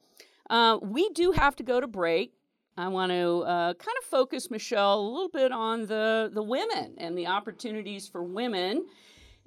uh, 0.48 0.78
we 0.82 1.08
do 1.10 1.32
have 1.32 1.54
to 1.56 1.62
go 1.62 1.80
to 1.80 1.86
break 1.86 2.32
i 2.76 2.88
want 2.88 3.10
to 3.10 3.40
uh, 3.40 3.74
kind 3.74 3.96
of 3.98 4.04
focus 4.04 4.50
michelle 4.50 5.00
a 5.00 5.08
little 5.08 5.28
bit 5.28 5.52
on 5.52 5.86
the 5.86 6.30
the 6.32 6.42
women 6.42 6.94
and 6.98 7.16
the 7.16 7.26
opportunities 7.26 8.08
for 8.08 8.22
women 8.22 8.84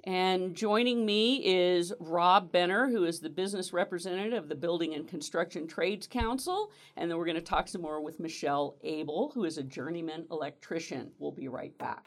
and 0.06 0.54
joining 0.54 1.06
me 1.06 1.36
is 1.36 1.92
Rob 1.98 2.52
Benner, 2.52 2.90
who 2.90 3.04
is 3.04 3.20
the 3.20 3.30
business 3.30 3.72
representative 3.72 4.42
of 4.42 4.48
the 4.50 4.54
Building 4.54 4.94
and 4.94 5.08
Construction 5.08 5.66
Trades 5.66 6.06
Council. 6.06 6.70
And 6.98 7.10
then 7.10 7.16
we're 7.16 7.24
going 7.24 7.36
to 7.36 7.40
talk 7.40 7.68
some 7.68 7.80
more 7.80 8.02
with 8.02 8.20
Michelle 8.20 8.76
Abel, 8.84 9.30
who 9.32 9.44
is 9.44 9.56
a 9.56 9.62
journeyman 9.62 10.26
electrician. 10.30 11.10
We'll 11.18 11.32
be 11.32 11.48
right 11.48 11.76
back. 11.78 12.06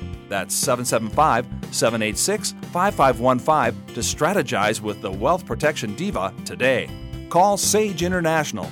That's 0.31 0.55
775 0.55 1.45
786 1.71 2.53
5515 2.71 3.95
to 3.95 3.99
strategize 3.99 4.79
with 4.79 5.01
the 5.01 5.11
Wealth 5.11 5.45
Protection 5.45 5.93
Diva 5.95 6.33
today. 6.45 6.89
Call 7.29 7.57
Sage 7.57 8.01
International. 8.01 8.69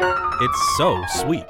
It's 0.00 0.76
so 0.78 1.02
sweet. 1.20 1.44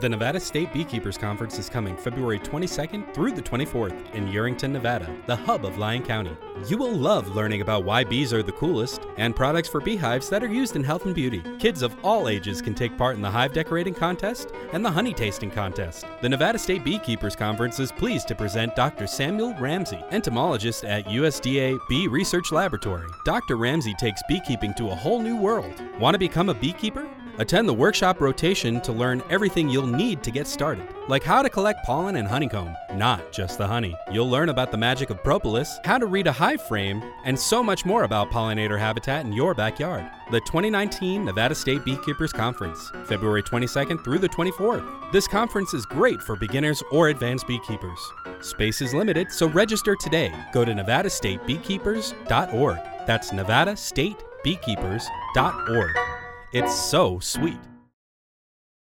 The 0.00 0.08
Nevada 0.08 0.40
State 0.40 0.72
Beekeepers 0.72 1.18
Conference 1.18 1.58
is 1.58 1.68
coming 1.68 1.96
February 1.96 2.40
22nd 2.40 3.14
through 3.14 3.32
the 3.32 3.42
24th 3.42 4.14
in 4.14 4.26
Yerington, 4.26 4.70
Nevada, 4.70 5.14
the 5.26 5.36
hub 5.36 5.64
of 5.64 5.78
Lyon 5.78 6.02
County. 6.02 6.36
You 6.66 6.76
will 6.76 6.92
love 6.92 7.36
learning 7.36 7.60
about 7.60 7.84
why 7.84 8.02
bees 8.02 8.32
are 8.32 8.42
the 8.42 8.52
coolest 8.52 9.06
and 9.16 9.36
products 9.36 9.68
for 9.68 9.80
beehives 9.80 10.28
that 10.30 10.42
are 10.42 10.52
used 10.52 10.74
in 10.74 10.82
health 10.82 11.04
and 11.04 11.14
beauty. 11.14 11.42
Kids 11.58 11.82
of 11.82 11.94
all 12.02 12.28
ages 12.28 12.60
can 12.60 12.74
take 12.74 12.98
part 12.98 13.14
in 13.14 13.22
the 13.22 13.30
hive 13.30 13.52
decorating 13.52 13.94
contest 13.94 14.50
and 14.72 14.84
the 14.84 14.90
honey 14.90 15.14
tasting 15.14 15.50
contest. 15.50 16.04
The 16.20 16.28
Nevada 16.28 16.58
State 16.58 16.84
Beekeepers 16.84 17.36
Conference 17.36 17.78
is 17.78 17.92
pleased 17.92 18.26
to 18.28 18.34
present 18.34 18.74
Dr. 18.74 19.06
Samuel 19.06 19.54
Ramsey, 19.54 20.02
entomologist 20.10 20.84
at 20.84 21.06
USDA 21.06 21.78
Bee 21.88 22.08
Research 22.08 22.50
Laboratory. 22.50 23.06
Dr. 23.24 23.56
Ramsey 23.56 23.94
takes 23.94 24.22
beekeeping 24.28 24.74
to 24.74 24.88
a 24.88 24.94
whole 24.94 25.20
new 25.20 25.36
world. 25.36 25.80
Want 26.00 26.14
to 26.14 26.18
become 26.18 26.48
a 26.48 26.54
beekeeper? 26.54 27.08
Attend 27.38 27.66
the 27.66 27.72
workshop 27.72 28.20
rotation 28.20 28.78
to 28.82 28.92
learn 28.92 29.22
everything 29.30 29.66
you'll 29.66 29.86
need 29.86 30.22
to 30.22 30.30
get 30.30 30.46
started, 30.46 30.86
like 31.08 31.22
how 31.22 31.40
to 31.40 31.48
collect 31.48 31.82
pollen 31.86 32.16
and 32.16 32.28
honeycomb, 32.28 32.76
not 32.94 33.32
just 33.32 33.56
the 33.56 33.66
honey. 33.66 33.96
You'll 34.10 34.28
learn 34.28 34.50
about 34.50 34.70
the 34.70 34.76
magic 34.76 35.08
of 35.08 35.24
propolis, 35.24 35.78
how 35.82 35.96
to 35.96 36.04
read 36.04 36.26
a 36.26 36.32
hive 36.32 36.60
frame, 36.60 37.02
and 37.24 37.38
so 37.38 37.62
much 37.62 37.86
more 37.86 38.04
about 38.04 38.30
pollinator 38.30 38.78
habitat 38.78 39.24
in 39.24 39.32
your 39.32 39.54
backyard. 39.54 40.04
The 40.30 40.40
2019 40.40 41.24
Nevada 41.24 41.54
State 41.54 41.82
Beekeepers 41.86 42.34
Conference, 42.34 42.92
February 43.06 43.42
22nd 43.42 44.04
through 44.04 44.18
the 44.18 44.28
24th. 44.28 45.10
This 45.10 45.26
conference 45.26 45.72
is 45.72 45.86
great 45.86 46.20
for 46.20 46.36
beginners 46.36 46.82
or 46.92 47.08
advanced 47.08 47.46
beekeepers. 47.46 47.98
Space 48.42 48.82
is 48.82 48.92
limited, 48.92 49.32
so 49.32 49.48
register 49.48 49.96
today. 49.96 50.34
Go 50.52 50.66
to 50.66 50.72
nevadastatebeekeepers.org. 50.72 52.78
That's 53.06 53.30
nevadastatebeekeepers.org. 53.30 56.11
It's 56.52 56.74
so 56.74 57.18
sweet. 57.18 57.56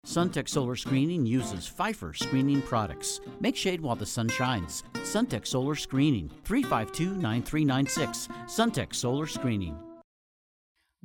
Suntech 0.04 0.48
Solar 0.48 0.74
Screening 0.74 1.24
uses 1.24 1.70
Phifer 1.70 2.12
screening 2.12 2.60
products. 2.60 3.20
Make 3.38 3.54
shade 3.54 3.80
while 3.80 3.94
the 3.94 4.04
sun 4.04 4.28
shines. 4.28 4.82
Suntech 4.94 5.46
Solar 5.46 5.76
Screening, 5.76 6.28
352 6.42 7.14
9396. 7.22 8.28
Suntech 8.46 8.92
Solar 8.92 9.28
Screening. 9.28 9.78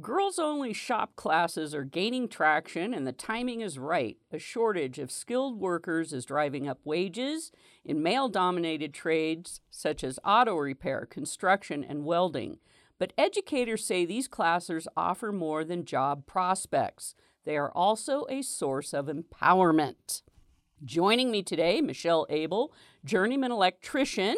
Girls 0.01 0.39
only 0.39 0.73
shop 0.73 1.15
classes 1.15 1.75
are 1.75 1.83
gaining 1.83 2.27
traction 2.27 2.91
and 2.91 3.05
the 3.05 3.11
timing 3.11 3.61
is 3.61 3.77
right. 3.77 4.17
A 4.31 4.39
shortage 4.39 4.97
of 4.97 5.11
skilled 5.11 5.59
workers 5.59 6.11
is 6.11 6.25
driving 6.25 6.67
up 6.67 6.79
wages 6.83 7.51
in 7.85 8.01
male 8.01 8.29
dominated 8.29 8.95
trades 8.95 9.61
such 9.69 10.03
as 10.03 10.17
auto 10.25 10.55
repair, 10.55 11.05
construction, 11.05 11.83
and 11.83 12.03
welding. 12.03 12.57
But 12.99 13.13
educators 13.17 13.85
say 13.85 14.05
these 14.05 14.27
classes 14.27 14.87
offer 14.97 15.31
more 15.31 15.63
than 15.63 15.85
job 15.85 16.25
prospects. 16.25 17.15
They 17.45 17.57
are 17.57 17.71
also 17.71 18.25
a 18.29 18.41
source 18.41 18.93
of 18.93 19.05
empowerment. 19.05 20.23
Joining 20.83 21.31
me 21.31 21.43
today, 21.43 21.81
Michelle 21.81 22.25
Abel, 22.29 22.73
journeyman 23.05 23.51
electrician 23.51 24.35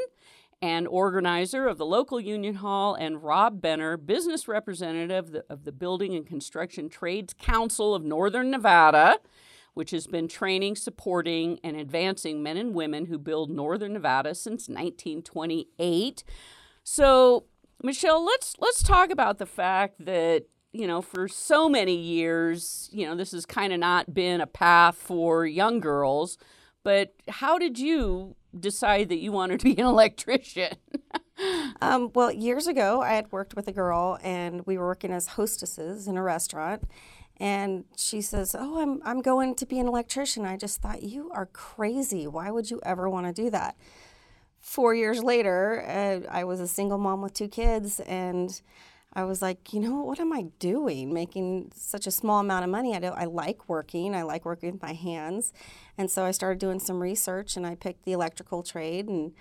and 0.61 0.87
organizer 0.87 1.67
of 1.67 1.77
the 1.77 1.85
local 1.85 2.19
union 2.19 2.55
hall, 2.55 2.93
and 2.95 3.23
Rob 3.23 3.61
Benner, 3.61 3.97
business 3.97 4.47
representative 4.47 5.35
of 5.49 5.63
the, 5.63 5.71
Building 5.71 6.15
and 6.15 6.25
Construction 6.27 6.89
Trades 6.89 7.33
Council 7.33 7.95
of 7.95 8.03
Northern 8.03 8.51
Nevada, 8.51 9.19
which 9.73 9.91
has 9.91 10.05
been 10.05 10.27
training, 10.27 10.75
supporting, 10.75 11.59
and 11.63 11.77
advancing 11.77 12.43
men 12.43 12.57
and 12.57 12.73
women 12.73 13.05
who 13.05 13.17
build 13.17 13.49
Northern 13.49 13.93
Nevada 13.93 14.35
since 14.35 14.67
1928. 14.67 16.23
So, 16.83 17.45
Michelle, 17.81 18.23
let's 18.25 18.55
let's 18.59 18.83
talk 18.83 19.09
about 19.09 19.37
the 19.37 19.45
fact 19.45 20.05
that 20.05 20.45
you 20.73 20.85
know 20.85 21.01
for 21.01 21.27
so 21.27 21.69
many 21.69 21.95
years, 21.95 22.89
you 22.91 23.05
know, 23.05 23.15
this 23.15 23.31
has 23.31 23.45
kind 23.45 23.71
of 23.71 23.79
not 23.79 24.13
been 24.13 24.41
a 24.41 24.47
path 24.47 24.95
for 24.95 25.45
young 25.45 25.79
girls. 25.79 26.37
But 26.83 27.13
how 27.27 27.57
did 27.57 27.77
you 27.77 28.35
decide 28.57 29.09
that 29.09 29.19
you 29.19 29.31
wanted 29.31 29.59
to 29.59 29.65
be 29.65 29.79
an 29.79 29.85
electrician? 29.85 30.73
um, 31.81 32.11
well, 32.13 32.31
years 32.31 32.67
ago, 32.67 33.01
I 33.01 33.13
had 33.13 33.31
worked 33.31 33.55
with 33.55 33.67
a 33.67 33.71
girl, 33.71 34.17
and 34.23 34.65
we 34.65 34.77
were 34.77 34.87
working 34.87 35.11
as 35.11 35.27
hostesses 35.27 36.07
in 36.07 36.17
a 36.17 36.23
restaurant. 36.23 36.83
And 37.37 37.85
she 37.95 38.19
says, 38.19 38.53
"Oh, 38.57 38.81
I'm 38.81 39.01
I'm 39.05 39.21
going 39.21 39.55
to 39.55 39.65
be 39.65 39.79
an 39.79 39.87
electrician." 39.87 40.45
I 40.45 40.57
just 40.57 40.81
thought, 40.81 41.03
"You 41.03 41.31
are 41.33 41.45
crazy. 41.45 42.27
Why 42.27 42.51
would 42.51 42.69
you 42.69 42.81
ever 42.83 43.09
want 43.09 43.27
to 43.27 43.41
do 43.41 43.49
that?" 43.51 43.77
Four 44.69 44.93
years 44.93 45.23
later, 45.23 45.83
uh, 45.87 46.31
I 46.31 46.43
was 46.43 46.59
a 46.59 46.67
single 46.67 46.99
mom 46.99 47.23
with 47.23 47.33
two 47.33 47.47
kids, 47.47 47.99
and 48.01 48.61
I 49.13 49.23
was 49.23 49.41
like, 49.41 49.73
you 49.73 49.79
know, 49.79 50.03
what 50.03 50.19
am 50.19 50.31
I 50.31 50.43
doing 50.59 51.11
making 51.11 51.71
such 51.75 52.05
a 52.05 52.11
small 52.11 52.39
amount 52.39 52.65
of 52.65 52.69
money? 52.69 52.95
I, 52.95 52.99
I 52.99 53.25
like 53.25 53.67
working, 53.67 54.13
I 54.13 54.21
like 54.21 54.45
working 54.45 54.73
with 54.73 54.81
my 54.81 54.93
hands. 54.93 55.53
And 55.97 56.11
so 56.11 56.23
I 56.23 56.29
started 56.29 56.59
doing 56.59 56.79
some 56.79 57.01
research 57.01 57.57
and 57.57 57.65
I 57.65 57.73
picked 57.73 58.05
the 58.05 58.11
electrical 58.11 58.61
trade 58.61 59.07
and 59.07 59.33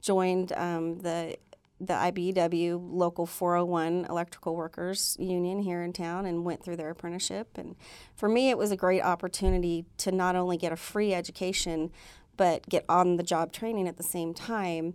joined 0.00 0.52
um, 0.52 1.00
the 1.00 1.36
the 1.78 1.92
IBEW 1.92 2.80
local 2.90 3.26
401 3.26 4.06
electrical 4.08 4.56
workers 4.56 5.14
union 5.20 5.58
here 5.60 5.82
in 5.82 5.92
town 5.92 6.24
and 6.24 6.42
went 6.42 6.64
through 6.64 6.76
their 6.76 6.88
apprenticeship 6.88 7.58
and 7.58 7.76
for 8.14 8.30
me 8.30 8.48
it 8.48 8.56
was 8.56 8.70
a 8.70 8.76
great 8.78 9.02
opportunity 9.02 9.84
to 9.98 10.10
not 10.10 10.36
only 10.36 10.56
get 10.56 10.72
a 10.72 10.76
free 10.76 11.12
education 11.12 11.90
but 12.36 12.68
get 12.68 12.84
on 12.88 13.16
the 13.16 13.22
job 13.22 13.52
training 13.52 13.88
at 13.88 13.96
the 13.96 14.02
same 14.02 14.34
time 14.34 14.94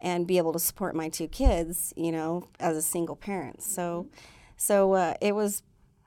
and 0.00 0.26
be 0.26 0.38
able 0.38 0.52
to 0.52 0.58
support 0.58 0.94
my 0.94 1.08
two 1.08 1.28
kids, 1.28 1.92
you 1.96 2.10
know, 2.10 2.48
as 2.58 2.76
a 2.76 2.82
single 2.82 3.16
parent. 3.16 3.62
So, 3.62 4.08
so 4.56 4.94
uh, 4.94 5.14
it 5.20 5.34
was 5.34 5.62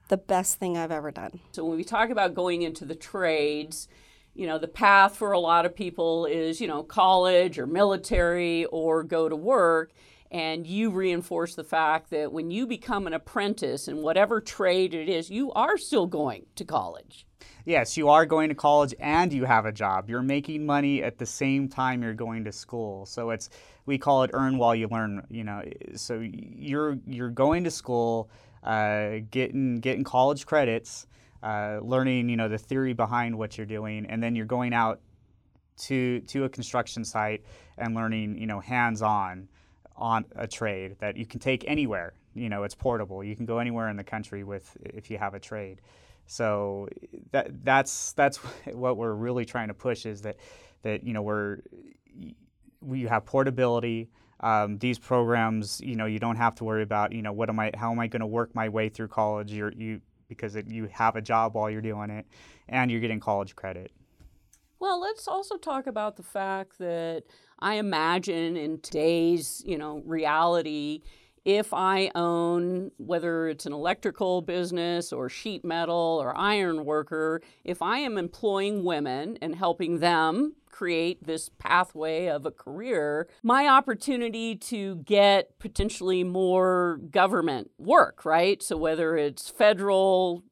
the 0.09 0.17
best 0.17 0.59
thing 0.59 0.77
I've 0.77 0.91
ever 0.91 1.11
done. 1.11 1.39
So 1.51 1.63
when 1.63 1.77
we 1.77 1.83
talk 1.83 2.09
about 2.09 2.33
going 2.33 2.63
into 2.63 2.85
the 2.85 2.95
trades, 2.95 3.87
you 4.33 4.47
know, 4.47 4.57
the 4.57 4.67
path 4.67 5.15
for 5.15 5.31
a 5.31 5.39
lot 5.39 5.65
of 5.65 5.75
people 5.75 6.25
is, 6.25 6.59
you 6.59 6.67
know, 6.67 6.83
college 6.83 7.59
or 7.59 7.67
military 7.67 8.65
or 8.65 9.03
go 9.03 9.29
to 9.29 9.35
work. 9.35 9.91
And 10.31 10.65
you 10.65 10.89
reinforce 10.89 11.53
the 11.53 11.63
fact 11.63 12.09
that 12.09 12.31
when 12.31 12.49
you 12.49 12.65
become 12.65 13.05
an 13.05 13.13
apprentice 13.13 13.87
in 13.87 14.01
whatever 14.01 14.41
trade 14.41 14.95
it 14.95 15.07
is, 15.07 15.29
you 15.29 15.51
are 15.51 15.77
still 15.77 16.07
going 16.07 16.47
to 16.55 16.65
college. 16.65 17.27
Yes, 17.65 17.95
you 17.95 18.09
are 18.09 18.25
going 18.25 18.49
to 18.49 18.55
college 18.55 18.93
and 18.99 19.31
you 19.31 19.45
have 19.45 19.65
a 19.65 19.71
job. 19.71 20.09
You're 20.09 20.21
making 20.21 20.65
money 20.65 21.01
at 21.01 21.17
the 21.17 21.25
same 21.25 21.69
time 21.69 22.03
you're 22.03 22.13
going 22.13 22.43
to 22.43 22.51
school. 22.51 23.05
So 23.05 23.29
it's 23.29 23.49
we 23.85 23.97
call 23.97 24.23
it 24.23 24.31
earn 24.33 24.57
while 24.57 24.75
you 24.75 24.89
learn. 24.89 25.25
You 25.29 25.45
know, 25.45 25.63
so 25.95 26.19
you're 26.19 26.97
you're 27.07 27.29
going 27.29 27.63
to 27.63 27.71
school, 27.71 28.29
uh, 28.63 29.19
getting 29.31 29.79
getting 29.79 30.03
college 30.03 30.45
credits, 30.45 31.07
uh, 31.41 31.79
learning 31.81 32.27
you 32.27 32.35
know 32.35 32.49
the 32.49 32.57
theory 32.57 32.93
behind 32.93 33.37
what 33.37 33.57
you're 33.57 33.65
doing, 33.65 34.07
and 34.07 34.21
then 34.21 34.35
you're 34.35 34.45
going 34.45 34.73
out 34.73 34.99
to 35.75 36.19
to 36.21 36.43
a 36.43 36.49
construction 36.49 37.05
site 37.05 37.43
and 37.77 37.95
learning 37.95 38.37
you 38.37 38.45
know 38.45 38.59
hands 38.59 39.01
on 39.01 39.47
on 39.95 40.25
a 40.35 40.47
trade 40.47 40.97
that 40.99 41.15
you 41.15 41.25
can 41.25 41.39
take 41.39 41.63
anywhere. 41.65 42.13
You 42.35 42.49
know, 42.49 42.63
it's 42.63 42.75
portable. 42.75 43.23
You 43.23 43.35
can 43.37 43.45
go 43.45 43.59
anywhere 43.59 43.87
in 43.89 43.95
the 43.95 44.03
country 44.03 44.43
with 44.43 44.75
if 44.83 45.09
you 45.09 45.17
have 45.17 45.33
a 45.33 45.39
trade. 45.39 45.79
So 46.25 46.87
that 47.31 47.63
that's 47.63 48.13
that's 48.13 48.37
what 48.73 48.97
we're 48.97 49.13
really 49.13 49.45
trying 49.45 49.67
to 49.67 49.73
push 49.73 50.05
is 50.05 50.21
that 50.21 50.37
that 50.83 51.03
you 51.03 51.13
know 51.13 51.21
we're 51.21 51.59
we 52.81 53.03
have 53.03 53.25
portability. 53.25 54.09
Um, 54.39 54.77
these 54.77 54.99
programs, 54.99 55.79
you 55.79 55.95
know, 55.95 56.05
you 56.05 56.19
don't 56.19 56.35
have 56.35 56.53
to 56.55 56.65
worry 56.65 56.83
about, 56.83 57.13
you 57.13 57.21
know, 57.21 57.31
what 57.31 57.49
am 57.49 57.59
I, 57.59 57.71
how 57.75 57.93
am 57.93 57.99
I 57.99 58.07
going 58.07 58.19
to 58.19 58.27
work 58.27 58.53
my 58.53 58.67
way 58.67 58.89
through 58.89 59.07
college? 59.07 59.53
You're, 59.53 59.71
you 59.71 60.01
because 60.27 60.55
it, 60.55 60.69
you 60.69 60.87
have 60.91 61.15
a 61.15 61.21
job 61.21 61.55
while 61.55 61.69
you're 61.69 61.81
doing 61.81 62.09
it, 62.09 62.25
and 62.67 62.89
you're 62.89 62.99
getting 62.99 63.19
college 63.19 63.55
credit. 63.55 63.91
Well, 64.79 64.99
let's 64.99 65.27
also 65.27 65.57
talk 65.57 65.87
about 65.87 66.17
the 66.17 66.23
fact 66.23 66.77
that 66.79 67.23
I 67.59 67.75
imagine 67.75 68.57
in 68.57 68.79
today's, 68.79 69.63
you 69.65 69.77
know, 69.77 70.01
reality, 70.05 71.03
if 71.45 71.73
I 71.73 72.11
own, 72.15 72.91
whether 72.97 73.47
it's 73.47 73.65
an 73.65 73.73
electrical 73.73 74.41
business 74.41 75.11
or 75.11 75.29
sheet 75.29 75.65
metal 75.65 76.19
or 76.21 76.35
iron 76.37 76.85
worker, 76.85 77.41
if 77.63 77.81
I 77.81 77.99
am 77.99 78.17
employing 78.17 78.83
women 78.83 79.37
and 79.41 79.55
helping 79.55 79.99
them 79.99 80.55
create 80.71 81.25
this 81.25 81.49
pathway 81.59 82.27
of 82.27 82.45
a 82.45 82.51
career, 82.51 83.27
my 83.43 83.67
opportunity 83.67 84.55
to 84.55 84.95
get 84.97 85.59
potentially 85.59 86.23
more 86.23 86.99
government 87.11 87.69
work, 87.77 88.25
right? 88.25 88.61
So 88.63 88.75
whether 88.77 89.15
it's 89.15 89.49
federal, 89.49 90.43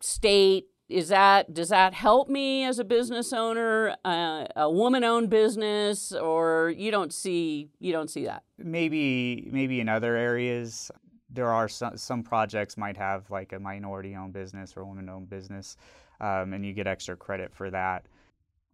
state, 0.00 0.66
is 0.90 1.08
that 1.08 1.54
does 1.54 1.68
that 1.68 1.94
help 1.94 2.28
me 2.28 2.64
as 2.64 2.78
a 2.78 2.84
business 2.84 3.32
owner 3.32 3.96
uh, 4.04 4.44
a 4.56 4.70
woman 4.70 5.04
owned 5.04 5.30
business 5.30 6.12
or 6.12 6.74
you 6.76 6.90
don't 6.90 7.12
see 7.12 7.68
you 7.78 7.92
don't 7.92 8.10
see 8.10 8.24
that 8.24 8.42
maybe 8.58 9.48
maybe 9.52 9.80
in 9.80 9.88
other 9.88 10.16
areas 10.16 10.90
there 11.32 11.48
are 11.48 11.68
some, 11.68 11.96
some 11.96 12.22
projects 12.22 12.76
might 12.76 12.96
have 12.96 13.30
like 13.30 13.52
a 13.52 13.58
minority 13.58 14.16
owned 14.16 14.32
business 14.32 14.74
or 14.76 14.80
a 14.80 14.86
woman 14.86 15.08
owned 15.08 15.30
business 15.30 15.76
um, 16.20 16.52
and 16.52 16.66
you 16.66 16.72
get 16.72 16.86
extra 16.86 17.16
credit 17.16 17.54
for 17.54 17.70
that 17.70 18.04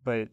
but 0.04 0.28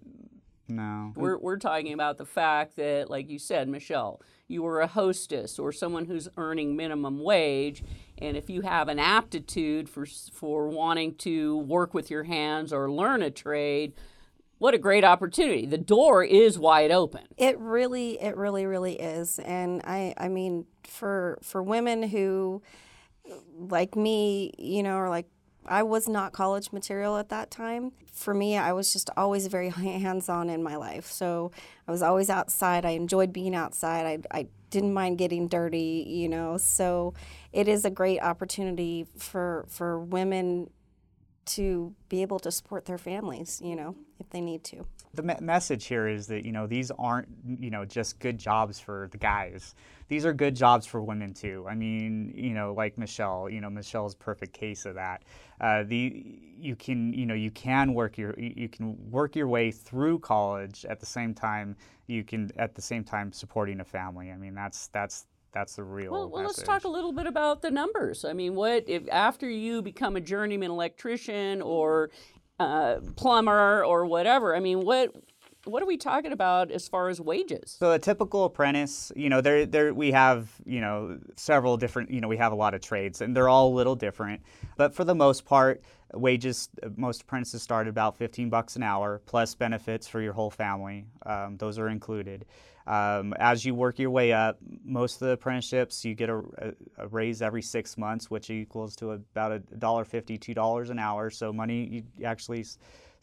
no. 0.67 1.11
We're, 1.15 1.37
we're 1.37 1.57
talking 1.57 1.93
about 1.93 2.17
the 2.17 2.25
fact 2.25 2.77
that, 2.77 3.09
like 3.09 3.29
you 3.29 3.37
said, 3.37 3.67
Michelle, 3.67 4.21
you 4.47 4.63
were 4.63 4.79
a 4.79 4.87
hostess 4.87 5.59
or 5.59 5.71
someone 5.71 6.05
who's 6.05 6.29
earning 6.37 6.75
minimum 6.75 7.21
wage. 7.21 7.83
And 8.23 8.37
if 8.37 8.49
you 8.49 8.61
have 8.61 8.87
an 8.87 8.99
aptitude 8.99 9.89
for, 9.89 10.05
for 10.05 10.69
wanting 10.69 11.15
to 11.15 11.57
work 11.57 11.93
with 11.93 12.09
your 12.09 12.23
hands 12.23 12.71
or 12.71 12.89
learn 12.89 13.21
a 13.21 13.29
trade, 13.29 13.93
what 14.59 14.73
a 14.73 14.77
great 14.77 15.03
opportunity. 15.03 15.65
The 15.65 15.77
door 15.77 16.23
is 16.23 16.57
wide 16.57 16.89
open. 16.89 17.23
It 17.37 17.59
really, 17.59 18.21
it 18.21 18.37
really, 18.37 18.65
really 18.65 18.93
is. 18.93 19.39
And 19.39 19.81
I, 19.83 20.13
I 20.17 20.29
mean, 20.29 20.65
for, 20.85 21.37
for 21.41 21.61
women 21.61 22.03
who, 22.03 22.61
like 23.57 23.97
me, 23.97 24.53
you 24.57 24.83
know, 24.83 24.95
are 24.95 25.09
like 25.09 25.27
I 25.65 25.83
was 25.83 26.07
not 26.07 26.33
college 26.33 26.71
material 26.71 27.17
at 27.17 27.29
that 27.29 27.51
time. 27.51 27.91
For 28.11 28.33
me, 28.33 28.57
I 28.57 28.73
was 28.73 28.93
just 28.93 29.09
always 29.15 29.47
very 29.47 29.69
hands 29.69 30.29
on 30.29 30.49
in 30.49 30.63
my 30.63 30.75
life. 30.75 31.05
So 31.07 31.51
I 31.87 31.91
was 31.91 32.01
always 32.01 32.29
outside. 32.29 32.85
I 32.85 32.91
enjoyed 32.91 33.33
being 33.33 33.55
outside. 33.55 34.23
I, 34.31 34.39
I 34.39 34.47
didn't 34.69 34.93
mind 34.93 35.17
getting 35.17 35.47
dirty, 35.47 36.05
you 36.07 36.29
know. 36.29 36.57
So 36.57 37.13
it 37.51 37.67
is 37.67 37.85
a 37.85 37.89
great 37.89 38.19
opportunity 38.21 39.05
for, 39.17 39.65
for 39.67 39.99
women 39.99 40.69
to 41.45 41.93
be 42.09 42.21
able 42.21 42.39
to 42.39 42.51
support 42.51 42.85
their 42.85 42.97
families, 42.97 43.61
you 43.63 43.75
know, 43.75 43.95
if 44.19 44.29
they 44.29 44.41
need 44.41 44.63
to. 44.63 44.85
The 45.13 45.23
me- 45.23 45.35
message 45.41 45.85
here 45.85 46.07
is 46.07 46.27
that, 46.27 46.45
you 46.45 46.51
know, 46.51 46.67
these 46.67 46.89
aren't, 46.97 47.27
you 47.59 47.69
know, 47.69 47.85
just 47.85 48.19
good 48.19 48.37
jobs 48.37 48.79
for 48.79 49.09
the 49.11 49.17
guys. 49.17 49.75
These 50.13 50.27
are 50.27 50.33
good 50.33 50.55
jobs 50.55 50.85
for 50.85 51.01
women 51.01 51.33
too. 51.33 51.65
I 51.67 51.73
mean, 51.73 52.33
you 52.35 52.53
know, 52.53 52.71
like 52.77 52.99
Michelle, 52.99 53.49
you 53.49 53.59
know, 53.59 53.69
Michelle's 53.71 54.13
perfect 54.13 54.53
case 54.53 54.85
of 54.85 54.93
that. 54.93 55.23
Uh, 55.59 55.81
the 55.87 56.23
you 56.55 56.75
can, 56.75 57.13
you 57.13 57.25
know, 57.25 57.33
you 57.33 57.49
can 57.49 57.95
work 57.95 58.15
your 58.15 58.39
you 58.39 58.69
can 58.69 58.95
work 59.09 59.35
your 59.35 59.47
way 59.47 59.71
through 59.71 60.19
college 60.19 60.85
at 60.85 60.99
the 60.99 61.07
same 61.07 61.33
time 61.33 61.75
you 62.05 62.23
can 62.23 62.51
at 62.57 62.75
the 62.75 62.81
same 62.81 63.03
time 63.03 63.31
supporting 63.31 63.79
a 63.79 63.83
family. 63.83 64.29
I 64.29 64.37
mean, 64.37 64.53
that's 64.53 64.85
that's 64.89 65.25
that's 65.51 65.77
the 65.77 65.83
real. 65.83 66.11
Well, 66.11 66.29
well 66.29 66.43
let's 66.43 66.61
talk 66.61 66.83
a 66.83 66.89
little 66.89 67.11
bit 67.11 67.25
about 67.25 67.63
the 67.63 67.71
numbers. 67.71 68.23
I 68.23 68.33
mean, 68.33 68.53
what 68.53 68.83
if 68.87 69.09
after 69.11 69.49
you 69.49 69.81
become 69.81 70.15
a 70.15 70.21
journeyman 70.21 70.69
electrician 70.69 71.59
or 71.59 72.11
uh, 72.59 72.97
plumber 73.15 73.83
or 73.83 74.05
whatever? 74.05 74.55
I 74.55 74.59
mean, 74.59 74.81
what 74.81 75.11
what 75.65 75.81
are 75.81 75.85
we 75.85 75.97
talking 75.97 76.31
about 76.31 76.71
as 76.71 76.87
far 76.87 77.09
as 77.09 77.21
wages? 77.21 77.75
So 77.79 77.91
a 77.91 77.99
typical 77.99 78.45
apprentice, 78.45 79.11
you 79.15 79.29
know, 79.29 79.41
there 79.41 79.65
there 79.65 79.93
we 79.93 80.11
have, 80.11 80.49
you 80.65 80.81
know, 80.81 81.19
several 81.35 81.77
different, 81.77 82.11
you 82.11 82.21
know, 82.21 82.27
we 82.27 82.37
have 82.37 82.51
a 82.51 82.55
lot 82.55 82.73
of 82.73 82.81
trades 82.81 83.21
and 83.21 83.35
they're 83.35 83.49
all 83.49 83.69
a 83.69 83.75
little 83.75 83.95
different. 83.95 84.41
But 84.77 84.93
for 84.93 85.03
the 85.03 85.15
most 85.15 85.45
part, 85.45 85.81
wages 86.13 86.69
most 86.95 87.21
apprentices 87.21 87.61
start 87.61 87.87
at 87.87 87.91
about 87.91 88.17
15 88.17 88.49
bucks 88.49 88.75
an 88.75 88.83
hour 88.83 89.21
plus 89.25 89.55
benefits 89.55 90.07
for 90.07 90.21
your 90.21 90.33
whole 90.33 90.51
family. 90.51 91.05
Um, 91.25 91.57
those 91.57 91.79
are 91.79 91.87
included. 91.87 92.45
Um, 92.85 93.33
as 93.39 93.63
you 93.63 93.73
work 93.73 93.97
your 93.97 94.09
way 94.09 94.33
up, 94.33 94.57
most 94.83 95.21
of 95.21 95.27
the 95.27 95.33
apprenticeships 95.33 96.03
you 96.03 96.15
get 96.15 96.29
a, 96.29 96.41
a, 96.97 97.07
raise 97.07 97.41
every 97.41 97.61
six 97.61 97.97
months, 97.97 98.29
which 98.29 98.49
equals 98.49 98.97
to 98.97 99.11
about 99.11 99.53
a 99.53 99.59
dollar 99.59 100.03
fifty, 100.03 100.37
two 100.37 100.53
dollars 100.53 100.89
an 100.89 100.99
hour. 100.99 101.29
So 101.29 101.53
money 101.53 102.03
you 102.19 102.25
actually 102.25 102.65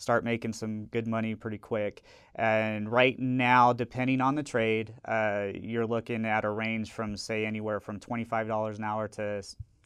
start 0.01 0.25
making 0.25 0.51
some 0.55 0.87
good 0.87 1.07
money 1.07 1.35
pretty 1.35 1.59
quick. 1.59 2.03
And 2.35 2.91
right 2.91 3.19
now, 3.19 3.75
depending 3.75 4.23
on 4.23 4.35
the 4.35 4.43
trade, 4.43 4.95
uh, 5.05 5.49
you're 5.55 5.87
looking 5.87 6.25
at 6.25 6.47
a 6.47 6.51
range 6.51 6.91
from 6.93 7.19
say 7.19 7.45
anywhere 7.45 7.81
from 7.81 8.01
$25 8.01 8.79
an 8.79 8.85
hour 8.85 9.09
to 9.09 9.43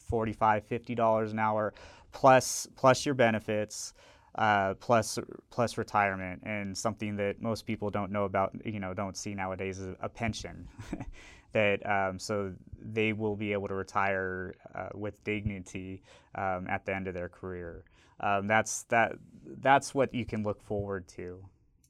$45, 0.09 0.37
$50 0.37 1.31
an 1.31 1.39
hour, 1.39 1.73
plus 2.13 2.65
plus 2.75 3.05
your 3.05 3.13
benefits. 3.13 3.93
Uh, 4.37 4.73
plus 4.73 5.17
plus 5.49 5.77
retirement 5.77 6.41
and 6.45 6.77
something 6.77 7.15
that 7.15 7.41
most 7.41 7.65
people 7.65 7.89
don't 7.89 8.11
know 8.11 8.25
about 8.25 8.51
you 8.65 8.81
know 8.81 8.93
don't 8.93 9.15
see 9.15 9.33
nowadays 9.33 9.79
is 9.79 9.95
a 10.01 10.09
pension 10.09 10.67
that 11.53 11.89
um, 11.89 12.19
so 12.19 12.51
they 12.81 13.13
will 13.13 13.37
be 13.37 13.53
able 13.53 13.69
to 13.69 13.73
retire 13.73 14.53
uh, 14.75 14.89
with 14.93 15.23
dignity 15.23 16.03
um, 16.37 16.67
at 16.67 16.85
the 16.85 16.93
end 16.93 17.07
of 17.07 17.13
their 17.13 17.29
career 17.29 17.85
um, 18.19 18.47
that's 18.47 18.83
that 18.83 19.13
that's 19.61 19.93
what 19.93 20.13
you 20.13 20.25
can 20.25 20.43
look 20.43 20.61
forward 20.61 21.07
to. 21.09 21.43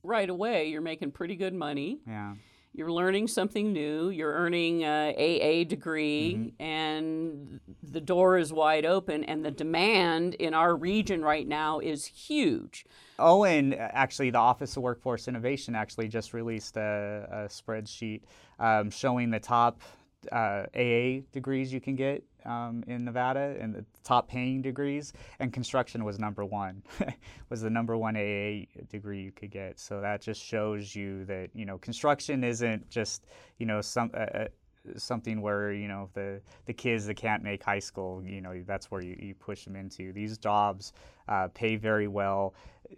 Right 0.04 0.30
away, 0.30 0.70
you're 0.70 0.82
making 0.82 1.12
pretty 1.12 1.36
good 1.36 1.54
money. 1.54 2.00
Yeah. 2.08 2.36
You're 2.74 2.92
learning 2.92 3.30
something 3.30 3.72
new. 3.72 4.10
You're 4.10 4.34
earning 4.34 4.82
a 4.82 5.14
AA 5.16 5.64
degree, 5.64 6.36
mm-hmm. 6.38 6.62
and 6.62 7.62
the 7.82 8.02
door 8.02 8.38
is 8.38 8.52
wide 8.52 8.86
open. 8.86 9.24
And 9.24 9.46
the 9.46 9.52
demand 9.52 10.34
in 10.34 10.54
our 10.54 10.76
region 10.76 11.22
right 11.22 11.48
now 11.48 11.80
is 11.80 12.06
huge. 12.06 12.86
Oh, 13.18 13.46
and 13.46 13.74
uh, 13.74 13.78
actually, 13.78 14.30
the 14.30 14.40
Office 14.40 14.76
of 14.76 14.84
Workforce 14.84 15.30
Innovation 15.30 15.74
actually 15.74 16.10
just 16.10 16.34
released 16.34 16.76
a, 16.76 17.28
a 17.32 17.38
spreadsheet 17.48 18.24
um, 18.60 18.90
showing 18.90 19.30
the 19.30 19.40
top 19.40 19.82
uh, 20.30 20.66
AA 20.76 21.22
degrees 21.32 21.72
you 21.72 21.80
can 21.80 21.96
get 21.96 22.26
um, 22.46 22.84
in 22.88 23.06
Nevada 23.06 23.56
and 23.60 23.74
the 23.74 23.86
top 24.04 24.28
paying 24.28 24.62
degrees, 24.62 25.14
and 25.40 25.52
construction 25.52 26.04
was 26.04 26.20
number 26.20 26.46
one, 26.46 26.84
was 27.50 27.62
the 27.62 27.70
number 27.70 27.98
one 27.98 28.16
AA 28.16 28.66
degree 28.90 29.22
you 29.22 29.32
could 29.32 29.52
get. 29.52 29.80
So 29.80 30.02
that 30.02 30.22
just 30.22 30.44
shows 30.44 30.96
you 30.96 31.26
that 31.26 31.50
you 31.54 31.66
know 31.66 31.78
construction 31.78 32.44
isn't 32.44 32.90
just 32.90 33.26
you 33.58 33.66
know 33.66 33.82
some 33.82 34.12
uh, 34.14 34.46
something 34.98 35.42
where 35.42 35.72
you 35.72 35.88
know 35.88 36.10
the 36.14 36.42
the 36.66 36.74
kids 36.74 37.06
that 37.08 37.16
can't 37.16 37.44
make 37.44 37.64
high 37.64 37.80
school, 37.80 38.24
you 38.24 38.42
know, 38.42 38.62
that's 38.66 38.92
where 38.92 39.02
you, 39.02 39.16
you 39.20 39.36
push 39.36 39.66
them 39.66 39.76
into. 39.76 40.14
These 40.14 40.38
jobs 40.38 40.94
uh, 41.28 41.48
pay 41.54 41.76
very 41.76 42.08
well. 42.08 42.54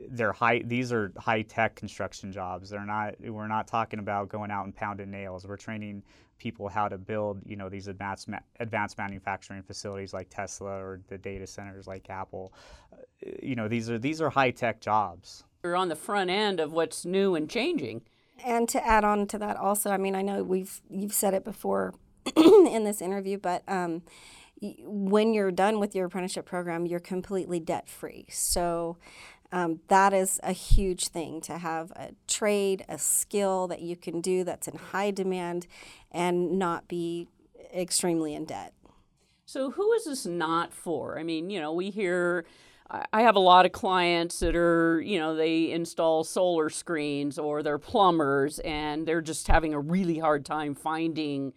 They're 0.10 0.34
high. 0.34 0.62
These 0.66 0.92
are 0.92 1.12
high 1.18 1.44
tech 1.44 1.76
construction 1.76 2.32
jobs. 2.32 2.70
They're 2.70 2.86
not. 2.86 3.16
We're 3.22 3.48
not 3.48 3.68
talking 3.68 4.00
about 4.00 4.30
going 4.30 4.52
out 4.52 4.66
and 4.66 4.76
pounding 4.76 5.12
nails. 5.12 5.48
We're 5.48 5.58
training 5.58 6.04
people 6.38 6.68
how 6.68 6.88
to 6.88 6.98
build, 6.98 7.42
you 7.46 7.56
know, 7.56 7.70
these 7.70 7.88
advanced 7.88 8.28
ma- 8.28 8.40
advanced 8.60 8.98
manufacturing 8.98 9.64
facilities 9.64 10.14
like 10.14 10.30
Tesla 10.30 10.72
or 10.72 11.02
the 11.08 11.18
data 11.18 11.48
centers 11.48 11.88
like 11.88 12.10
Apple. 12.10 12.54
Uh, 12.94 12.98
you 13.42 13.56
know, 13.56 13.68
these 13.68 13.90
are 13.90 13.98
these 13.98 14.22
are 14.22 14.30
high 14.30 14.52
tech 14.52 14.80
jobs. 14.80 15.44
We're 15.64 15.76
on 15.76 15.90
the 15.90 15.96
front 15.96 16.30
end 16.30 16.60
of 16.60 16.72
what's 16.72 17.06
new 17.06 17.36
and 17.36 17.50
changing. 17.50 18.04
And 18.46 18.70
to 18.70 18.86
add 18.86 19.04
on 19.04 19.26
to 19.28 19.40
that, 19.40 19.58
also, 19.58 19.90
I 19.90 19.98
mean, 19.98 20.16
I 20.16 20.22
know 20.22 20.44
we've 20.44 20.82
you've 20.90 21.14
said 21.14 21.34
it 21.34 21.44
before 21.44 21.94
in 22.36 22.84
this 22.84 23.02
interview, 23.02 23.38
but 23.38 23.64
um, 23.68 24.04
when 24.62 25.34
you're 25.34 25.52
done 25.52 25.80
with 25.80 25.96
your 25.96 26.08
apprenticeship 26.08 26.46
program, 26.46 26.86
you're 26.86 27.00
completely 27.00 27.60
debt 27.60 27.88
free. 27.88 28.26
So 28.30 28.98
um, 29.52 29.80
that 29.88 30.14
is 30.14 30.40
a 30.44 30.52
huge 30.52 31.08
thing 31.08 31.40
to 31.42 31.58
have 31.58 31.92
a 31.92 32.12
trade, 32.28 32.84
a 32.90 32.98
skill 32.98 33.68
that 33.68 33.82
you 33.82 33.96
can 33.96 34.20
do 34.20 34.44
that's 34.44 34.68
in 34.68 34.78
high 34.78 35.12
demand 35.12 35.68
and 36.12 36.60
not 36.60 36.88
be 36.88 37.28
extremely 37.74 38.34
in 38.34 38.46
debt. 38.46 38.74
So, 39.46 39.72
who 39.72 39.94
is 39.94 40.06
this 40.06 40.26
not 40.26 40.74
for? 40.74 41.18
I 41.18 41.24
mean, 41.24 41.50
you 41.50 41.60
know, 41.62 41.74
we 41.74 41.90
hear. 41.90 42.46
I 43.12 43.24
have 43.24 43.36
a 43.36 43.40
lot 43.40 43.66
of 43.66 43.74
clients 43.74 44.40
that 44.40 44.56
are, 44.56 45.02
you 45.02 45.20
know, 45.20 45.36
they 45.36 45.72
install 45.72 46.24
solar 46.24 46.70
screens 46.70 47.38
or 47.38 47.62
they're 47.62 47.78
plumbers 47.78 48.60
and 48.60 49.06
they're 49.06 49.20
just 49.20 49.50
having 49.50 49.74
a 49.74 49.80
really 49.80 50.20
hard 50.20 50.46
time 50.46 50.74
finding 50.74 51.52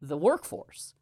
the 0.00 0.16
workforce. 0.16 0.94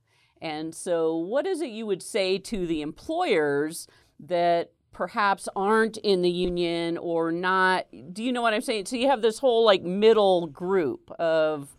And 0.42 0.74
so, 0.74 1.16
what 1.16 1.46
is 1.46 1.60
it 1.60 1.70
you 1.70 1.86
would 1.86 2.02
say 2.02 2.38
to 2.38 2.66
the 2.66 2.82
employers 2.82 3.86
that 4.18 4.72
perhaps 4.92 5.48
aren't 5.54 5.96
in 5.98 6.22
the 6.22 6.30
union 6.30 6.96
or 6.98 7.32
not? 7.32 7.86
Do 8.12 8.22
you 8.22 8.32
know 8.32 8.42
what 8.42 8.54
I'm 8.54 8.60
saying? 8.60 8.86
So, 8.86 8.96
you 8.96 9.08
have 9.08 9.22
this 9.22 9.38
whole 9.38 9.64
like 9.64 9.82
middle 9.82 10.46
group 10.46 11.10
of 11.18 11.76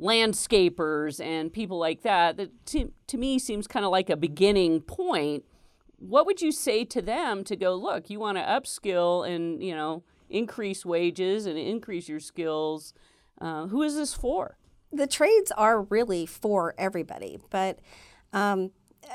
landscapers 0.00 1.24
and 1.24 1.52
people 1.52 1.78
like 1.78 2.02
that 2.02 2.36
that 2.36 2.66
to, 2.66 2.92
to 3.06 3.16
me 3.16 3.38
seems 3.38 3.68
kind 3.68 3.84
of 3.84 3.92
like 3.92 4.10
a 4.10 4.16
beginning 4.16 4.80
point 4.80 5.44
what 5.98 6.26
would 6.26 6.42
you 6.42 6.50
say 6.50 6.84
to 6.84 7.00
them 7.00 7.44
to 7.44 7.54
go 7.54 7.76
look 7.76 8.10
you 8.10 8.18
want 8.18 8.36
to 8.36 8.42
upskill 8.42 9.24
and 9.28 9.62
you 9.62 9.72
know 9.72 10.02
increase 10.28 10.84
wages 10.84 11.46
and 11.46 11.56
increase 11.56 12.08
your 12.08 12.18
skills 12.18 12.94
uh, 13.40 13.68
who 13.68 13.80
is 13.82 13.94
this 13.94 14.12
for 14.12 14.56
the 14.92 15.06
trades 15.06 15.50
are 15.52 15.82
really 15.82 16.26
for 16.26 16.74
everybody, 16.76 17.38
but 17.50 17.78
um, 18.32 18.70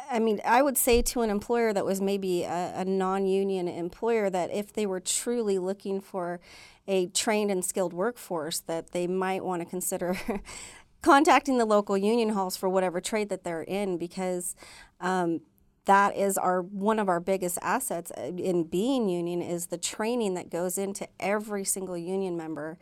I 0.10 0.20
mean, 0.20 0.42
I 0.46 0.62
would 0.62 0.78
say 0.78 1.02
to 1.02 1.22
an 1.22 1.30
employer 1.30 1.74
that 1.74 1.86
was 1.86 2.02
maybe 2.02 2.44
a, 2.44 2.74
a 2.76 2.86
non 2.86 3.26
union 3.26 3.68
employer 3.68 4.30
that 4.30 4.52
if 4.52 4.74
they 4.74 4.86
were 4.86 5.00
truly 5.00 5.58
looking 5.58 6.02
for 6.02 6.40
a 6.88 7.08
trained 7.08 7.52
and 7.52 7.64
skilled 7.64 7.94
workforce, 7.94 8.60
that 8.62 8.92
they 8.92 9.08
might 9.08 9.44
want 9.44 9.62
to 9.62 9.66
consider 9.66 10.18
contacting 11.02 11.58
the 11.58 11.66
local 11.66 11.98
union 11.98 12.30
halls 12.30 12.56
for 12.56 12.70
whatever 12.70 13.02
trade 13.02 13.30
that 13.30 13.44
they're 13.44 13.64
in 13.64 13.98
because. 13.98 14.56
Um, 15.00 15.42
that 15.86 16.18
is 16.18 16.38
our 16.38 16.62
one 16.64 17.00
of 17.00 17.08
our 17.08 17.22
biggest 17.22 17.58
assets 17.62 18.12
uh, 18.18 18.24
in 18.24 18.66
being 18.66 19.08
union 19.08 19.42
is 19.42 19.68
the 19.68 19.78
training 19.78 20.34
that 20.34 20.50
goes 20.50 20.78
into 20.78 21.08
every 21.18 21.64
single 21.64 21.98
union 21.98 22.36
member 22.36 22.78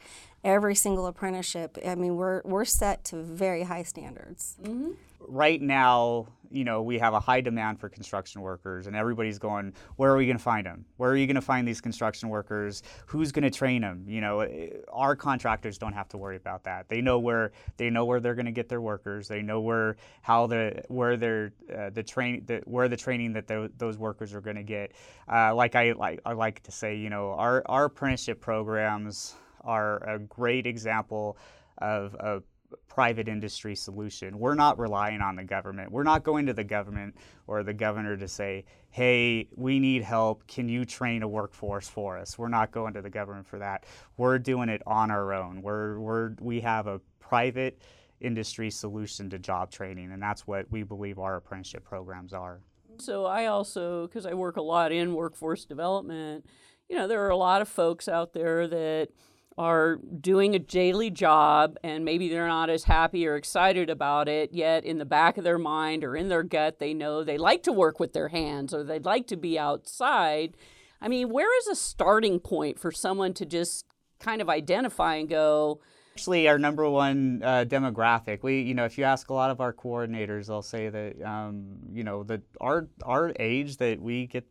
every 0.45 0.75
single 0.75 1.07
apprenticeship. 1.07 1.77
I 1.85 1.95
mean, 1.95 2.15
we're, 2.15 2.41
we're 2.45 2.65
set 2.65 3.03
to 3.05 3.17
very 3.17 3.63
high 3.63 3.83
standards. 3.83 4.55
Mm-hmm. 4.63 4.91
Right 5.27 5.61
now, 5.61 6.27
you 6.51 6.63
know, 6.63 6.81
we 6.81 6.97
have 6.99 7.13
a 7.13 7.19
high 7.19 7.41
demand 7.41 7.79
for 7.79 7.89
construction 7.89 8.41
workers, 8.41 8.87
and 8.87 8.95
everybody's 8.95 9.39
going, 9.39 9.73
where 9.95 10.11
are 10.11 10.17
we 10.17 10.25
going 10.25 10.37
to 10.37 10.43
find 10.43 10.65
them? 10.65 10.85
Where 10.97 11.11
are 11.11 11.15
you 11.15 11.27
going 11.27 11.35
to 11.35 11.41
find 11.41 11.67
these 11.67 11.81
construction 11.81 12.29
workers? 12.29 12.83
Who's 13.07 13.31
going 13.31 13.43
to 13.43 13.49
train 13.49 13.81
them? 13.81 14.05
You 14.07 14.21
know, 14.21 14.41
eh, 14.41 14.69
our 14.91 15.15
contractors 15.15 15.77
don't 15.77 15.93
have 15.93 16.09
to 16.09 16.17
worry 16.17 16.35
about 16.35 16.63
that. 16.63 16.89
They 16.89 17.01
know 17.01 17.19
where 17.19 17.51
they 17.77 17.89
know 17.89 18.05
where 18.05 18.19
they're 18.19 18.35
going 18.35 18.45
to 18.45 18.51
get 18.51 18.69
their 18.69 18.81
workers. 18.81 19.27
They 19.27 19.41
know 19.41 19.61
where 19.61 19.97
how 20.21 20.47
the 20.47 20.83
where 20.87 21.17
their 21.17 21.53
uh, 21.75 21.89
the 21.89 22.03
train 22.03 22.43
the, 22.45 22.61
where 22.65 22.87
the 22.87 22.97
training 22.97 23.33
that 23.33 23.47
the, 23.47 23.71
those 23.77 23.97
workers 23.97 24.33
are 24.33 24.41
going 24.41 24.57
to 24.57 24.63
get. 24.63 24.93
Uh, 25.31 25.53
like 25.55 25.75
I 25.75 25.93
like 25.93 26.21
I 26.25 26.33
like 26.33 26.63
to 26.63 26.71
say, 26.71 26.95
you 26.95 27.09
know, 27.09 27.31
our 27.31 27.63
our 27.65 27.85
apprenticeship 27.85 28.41
programs 28.41 29.35
are 29.61 29.97
a 30.07 30.19
great 30.19 30.67
example 30.67 31.37
of 31.79 32.13
a 32.15 32.41
private 32.87 33.27
industry 33.27 33.75
solution. 33.75 34.39
We're 34.39 34.55
not 34.55 34.79
relying 34.79 35.21
on 35.21 35.35
the 35.35 35.43
government. 35.43 35.91
We're 35.91 36.03
not 36.03 36.23
going 36.23 36.45
to 36.45 36.53
the 36.53 36.63
government 36.63 37.15
or 37.47 37.63
the 37.63 37.73
governor 37.73 38.17
to 38.17 38.27
say, 38.27 38.65
hey, 38.89 39.49
we 39.55 39.79
need 39.79 40.03
help. 40.03 40.47
Can 40.47 40.69
you 40.69 40.85
train 40.85 41.23
a 41.23 41.27
workforce 41.27 41.87
for 41.87 42.17
us? 42.17 42.37
We're 42.37 42.47
not 42.47 42.71
going 42.71 42.93
to 42.93 43.01
the 43.01 43.09
government 43.09 43.45
for 43.47 43.59
that. 43.59 43.85
We're 44.17 44.39
doing 44.39 44.69
it 44.69 44.81
on 44.87 45.11
our 45.11 45.33
own. 45.33 45.61
We're, 45.61 45.99
we're, 45.99 46.35
we 46.39 46.61
have 46.61 46.87
a 46.87 47.01
private 47.19 47.81
industry 48.21 48.71
solution 48.71 49.29
to 49.29 49.39
job 49.39 49.71
training, 49.71 50.11
and 50.11 50.21
that's 50.21 50.47
what 50.47 50.71
we 50.71 50.83
believe 50.83 51.19
our 51.19 51.35
apprenticeship 51.35 51.83
programs 51.83 52.33
are. 52.33 52.61
So 52.97 53.25
I 53.25 53.47
also, 53.47 54.07
because 54.07 54.25
I 54.25 54.33
work 54.33 54.57
a 54.57 54.61
lot 54.61 54.91
in 54.91 55.13
workforce 55.13 55.65
development, 55.65 56.45
you 56.87 56.95
know, 56.95 57.07
there 57.07 57.25
are 57.25 57.29
a 57.29 57.35
lot 57.37 57.61
of 57.61 57.67
folks 57.67 58.07
out 58.07 58.33
there 58.33 58.67
that 58.67 59.09
are 59.57 59.97
doing 60.19 60.53
a 60.53 60.59
daily 60.59 61.09
job 61.09 61.77
and 61.83 62.03
maybe 62.03 62.27
they're 62.27 62.47
not 62.47 62.69
as 62.69 62.83
happy 62.83 63.25
or 63.25 63.35
excited 63.35 63.89
about 63.89 64.27
it, 64.27 64.53
yet 64.53 64.83
in 64.83 64.97
the 64.97 65.05
back 65.05 65.37
of 65.37 65.43
their 65.43 65.57
mind 65.57 66.03
or 66.03 66.15
in 66.15 66.27
their 66.27 66.43
gut, 66.43 66.79
they 66.79 66.93
know 66.93 67.23
they 67.23 67.37
like 67.37 67.63
to 67.63 67.71
work 67.71 67.99
with 67.99 68.13
their 68.13 68.27
hands 68.27 68.73
or 68.73 68.83
they'd 68.83 69.05
like 69.05 69.27
to 69.27 69.37
be 69.37 69.57
outside. 69.57 70.57
I 71.01 71.07
mean, 71.07 71.29
where 71.29 71.57
is 71.59 71.67
a 71.67 71.75
starting 71.75 72.39
point 72.39 72.79
for 72.79 72.91
someone 72.91 73.33
to 73.35 73.45
just 73.45 73.85
kind 74.19 74.41
of 74.41 74.49
identify 74.49 75.15
and 75.15 75.29
go, 75.29 75.79
actually 76.15 76.47
our 76.47 76.57
number 76.57 76.89
one 76.89 77.41
uh, 77.43 77.65
demographic. 77.67 78.41
We, 78.41 78.61
you 78.61 78.73
know, 78.73 78.85
if 78.85 78.97
you 78.97 79.03
ask 79.03 79.29
a 79.29 79.33
lot 79.33 79.51
of 79.51 79.59
our 79.59 79.73
coordinators, 79.73 80.47
they'll 80.47 80.61
say 80.61 80.87
that, 80.89 81.21
um, 81.21 81.77
you 81.91 82.03
know, 82.03 82.23
that 82.23 82.41
our 82.61 82.87
our 83.03 83.33
age 83.37 83.77
that 83.77 84.01
we 84.01 84.27
get 84.27 84.45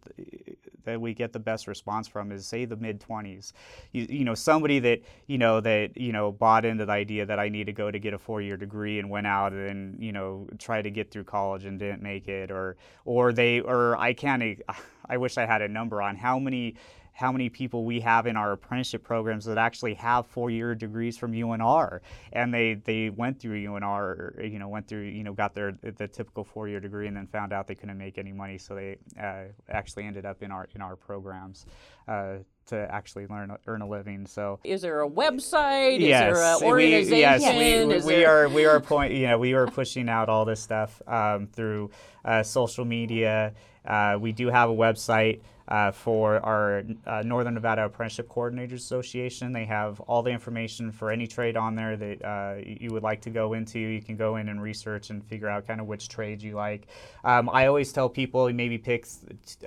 that 0.84 1.00
we 1.00 1.14
get 1.14 1.32
the 1.32 1.38
best 1.38 1.66
response 1.66 2.08
from 2.08 2.32
is 2.32 2.46
say 2.46 2.64
the 2.64 2.76
mid 2.76 3.00
20s. 3.00 3.52
You, 3.92 4.06
you 4.08 4.24
know, 4.24 4.34
somebody 4.34 4.78
that 4.80 5.02
you 5.26 5.38
know 5.38 5.60
that 5.60 5.96
you 5.96 6.12
know 6.12 6.32
bought 6.32 6.64
into 6.64 6.86
the 6.86 6.92
idea 6.92 7.26
that 7.26 7.38
I 7.38 7.48
need 7.48 7.66
to 7.66 7.72
go 7.72 7.90
to 7.90 7.98
get 7.98 8.14
a 8.14 8.18
four 8.18 8.40
year 8.40 8.56
degree 8.56 8.98
and 8.98 9.10
went 9.10 9.26
out 9.26 9.52
and 9.52 10.02
you 10.02 10.12
know 10.12 10.48
tried 10.58 10.82
to 10.82 10.90
get 10.90 11.10
through 11.10 11.24
college 11.24 11.64
and 11.64 11.78
didn't 11.78 12.02
make 12.02 12.28
it, 12.28 12.50
or 12.50 12.76
or 13.04 13.32
they 13.32 13.60
or 13.60 13.96
I 13.96 14.12
can't. 14.12 14.42
I 15.06 15.18
wish 15.18 15.36
I 15.36 15.44
had 15.44 15.60
a 15.60 15.68
number 15.68 16.00
on 16.00 16.16
how 16.16 16.38
many 16.38 16.76
how 17.14 17.30
many 17.30 17.48
people 17.48 17.84
we 17.84 18.00
have 18.00 18.26
in 18.26 18.36
our 18.36 18.52
apprenticeship 18.52 19.04
programs 19.04 19.44
that 19.44 19.56
actually 19.56 19.94
have 19.94 20.26
four-year 20.26 20.74
degrees 20.74 21.16
from 21.16 21.32
UNR, 21.32 22.00
and 22.32 22.52
they 22.52 22.74
they 22.74 23.08
went 23.08 23.40
through 23.40 23.64
UNR, 23.64 24.50
you 24.50 24.58
know, 24.58 24.68
went 24.68 24.88
through, 24.88 25.04
you 25.04 25.22
know, 25.22 25.32
got 25.32 25.54
their 25.54 25.72
the 25.80 26.08
typical 26.08 26.42
four-year 26.44 26.80
degree, 26.80 27.06
and 27.06 27.16
then 27.16 27.28
found 27.28 27.52
out 27.52 27.68
they 27.68 27.76
couldn't 27.76 27.96
make 27.96 28.18
any 28.18 28.32
money, 28.32 28.58
so 28.58 28.74
they 28.74 28.98
uh, 29.20 29.44
actually 29.68 30.04
ended 30.04 30.26
up 30.26 30.42
in 30.42 30.50
our 30.50 30.68
in 30.74 30.82
our 30.82 30.96
programs. 30.96 31.66
Uh, 32.06 32.38
to 32.66 32.76
actually 32.90 33.26
learn 33.26 33.54
earn 33.66 33.82
a 33.82 33.88
living. 33.88 34.26
So, 34.26 34.58
is 34.64 34.82
there 34.82 35.02
a 35.02 35.08
website? 35.08 36.00
Yes, 36.00 36.32
is 36.32 36.38
there 36.38 36.56
an 36.56 36.62
organization? 36.62 37.12
We, 37.12 37.20
yes, 37.20 38.04
we, 38.04 38.12
we, 38.12 38.18
we 38.18 38.24
are 38.24 38.48
we 38.48 38.64
are 38.64 38.80
point. 38.80 39.12
You 39.12 39.28
know, 39.28 39.38
we 39.38 39.52
are 39.52 39.66
pushing 39.66 40.08
out 40.08 40.28
all 40.28 40.46
this 40.46 40.60
stuff 40.60 41.02
um, 41.06 41.46
through 41.46 41.90
uh, 42.24 42.42
social 42.42 42.84
media. 42.84 43.52
Uh, 43.84 44.16
we 44.18 44.32
do 44.32 44.48
have 44.48 44.70
a 44.70 44.74
website 44.74 45.40
uh, 45.68 45.90
for 45.90 46.38
our 46.40 46.84
uh, 47.06 47.22
Northern 47.24 47.54
Nevada 47.54 47.84
Apprenticeship 47.84 48.28
Coordinators 48.28 48.74
Association. 48.74 49.52
They 49.52 49.64
have 49.64 50.00
all 50.00 50.22
the 50.22 50.30
information 50.30 50.92
for 50.92 51.10
any 51.10 51.26
trade 51.26 51.56
on 51.56 51.74
there 51.74 51.96
that 51.96 52.24
uh, 52.24 52.54
you 52.64 52.90
would 52.92 53.02
like 53.02 53.22
to 53.22 53.30
go 53.30 53.54
into. 53.54 53.78
You 53.78 54.02
can 54.02 54.16
go 54.16 54.36
in 54.36 54.48
and 54.48 54.60
research 54.60 55.10
and 55.10 55.24
figure 55.24 55.48
out 55.48 55.66
kind 55.66 55.80
of 55.80 55.86
which 55.86 56.08
trades 56.08 56.44
you 56.44 56.54
like. 56.54 56.88
Um, 57.24 57.48
I 57.50 57.66
always 57.66 57.92
tell 57.92 58.08
people 58.08 58.52
maybe 58.52 58.78
pick 58.78 59.06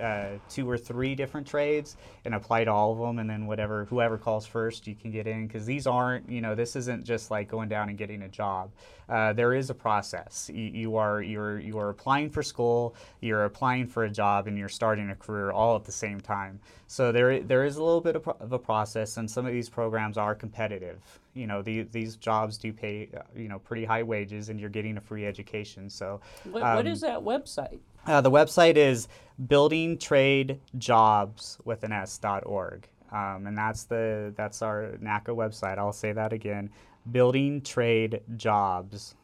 uh, 0.00 0.30
two 0.48 0.70
or 0.70 0.78
three 0.78 1.14
different 1.14 1.46
trades 1.46 1.96
and 2.24 2.34
apply 2.34 2.64
to 2.64 2.70
all 2.70 2.92
of 2.92 2.98
them, 2.98 3.18
and 3.18 3.28
then 3.28 3.46
whatever 3.46 3.86
whoever 3.86 4.18
calls 4.18 4.46
first, 4.46 4.86
you 4.86 4.94
can 4.94 5.10
get 5.10 5.26
in 5.26 5.46
because 5.46 5.66
these 5.66 5.86
aren't 5.86 6.28
you 6.28 6.40
know 6.40 6.54
this 6.54 6.76
isn't 6.76 7.04
just 7.04 7.30
like 7.30 7.48
going 7.48 7.68
down 7.68 7.88
and 7.88 7.98
getting 7.98 8.22
a 8.22 8.28
job. 8.28 8.70
Uh, 9.08 9.32
there 9.32 9.54
is 9.54 9.70
a 9.70 9.74
process. 9.74 10.50
You, 10.52 10.64
you, 10.64 10.96
are 10.96 11.22
you're 11.22 11.58
you 11.58 11.78
are 11.78 11.88
applying 11.88 12.28
for 12.28 12.42
school, 12.42 12.94
you're 13.20 13.44
applying 13.44 13.86
for 13.86 14.04
a 14.04 14.10
job, 14.10 14.46
and 14.46 14.58
you're 14.58 14.68
starting 14.68 15.08
a 15.10 15.16
career 15.16 15.50
all 15.50 15.76
at 15.76 15.84
the 15.88 15.92
same 15.92 16.20
time. 16.20 16.60
So 16.86 17.10
there 17.10 17.40
there 17.40 17.64
is 17.64 17.74
a 17.76 17.82
little 17.82 18.00
bit 18.00 18.14
of, 18.14 18.28
of 18.28 18.52
a 18.52 18.58
process, 18.58 19.16
and 19.16 19.28
some 19.28 19.44
of 19.46 19.52
these 19.52 19.68
programs 19.68 20.16
are 20.16 20.36
competitive. 20.36 21.00
You 21.34 21.48
know, 21.48 21.62
the, 21.62 21.82
these 21.82 22.14
jobs 22.16 22.58
do 22.58 22.72
pay 22.72 23.08
uh, 23.16 23.22
you 23.34 23.48
know 23.48 23.58
pretty 23.58 23.84
high 23.84 24.04
wages, 24.04 24.50
and 24.50 24.60
you're 24.60 24.70
getting 24.70 24.98
a 24.98 25.00
free 25.00 25.26
education. 25.26 25.90
So, 25.90 26.20
what, 26.44 26.62
um, 26.62 26.76
what 26.76 26.86
is 26.86 27.00
that 27.00 27.18
website? 27.18 27.80
Uh, 28.06 28.20
the 28.20 28.30
website 28.30 28.76
is 28.76 29.08
buildingtradejobs 29.46 31.58
with 31.64 31.82
an 31.84 31.92
S.org. 31.92 32.88
Um, 33.10 33.46
and 33.46 33.56
that's 33.56 33.84
the 33.84 34.34
that's 34.36 34.60
our 34.62 34.98
NACA 35.02 35.34
website. 35.34 35.78
I'll 35.78 35.92
say 35.92 36.12
that 36.12 36.32
again: 36.32 36.70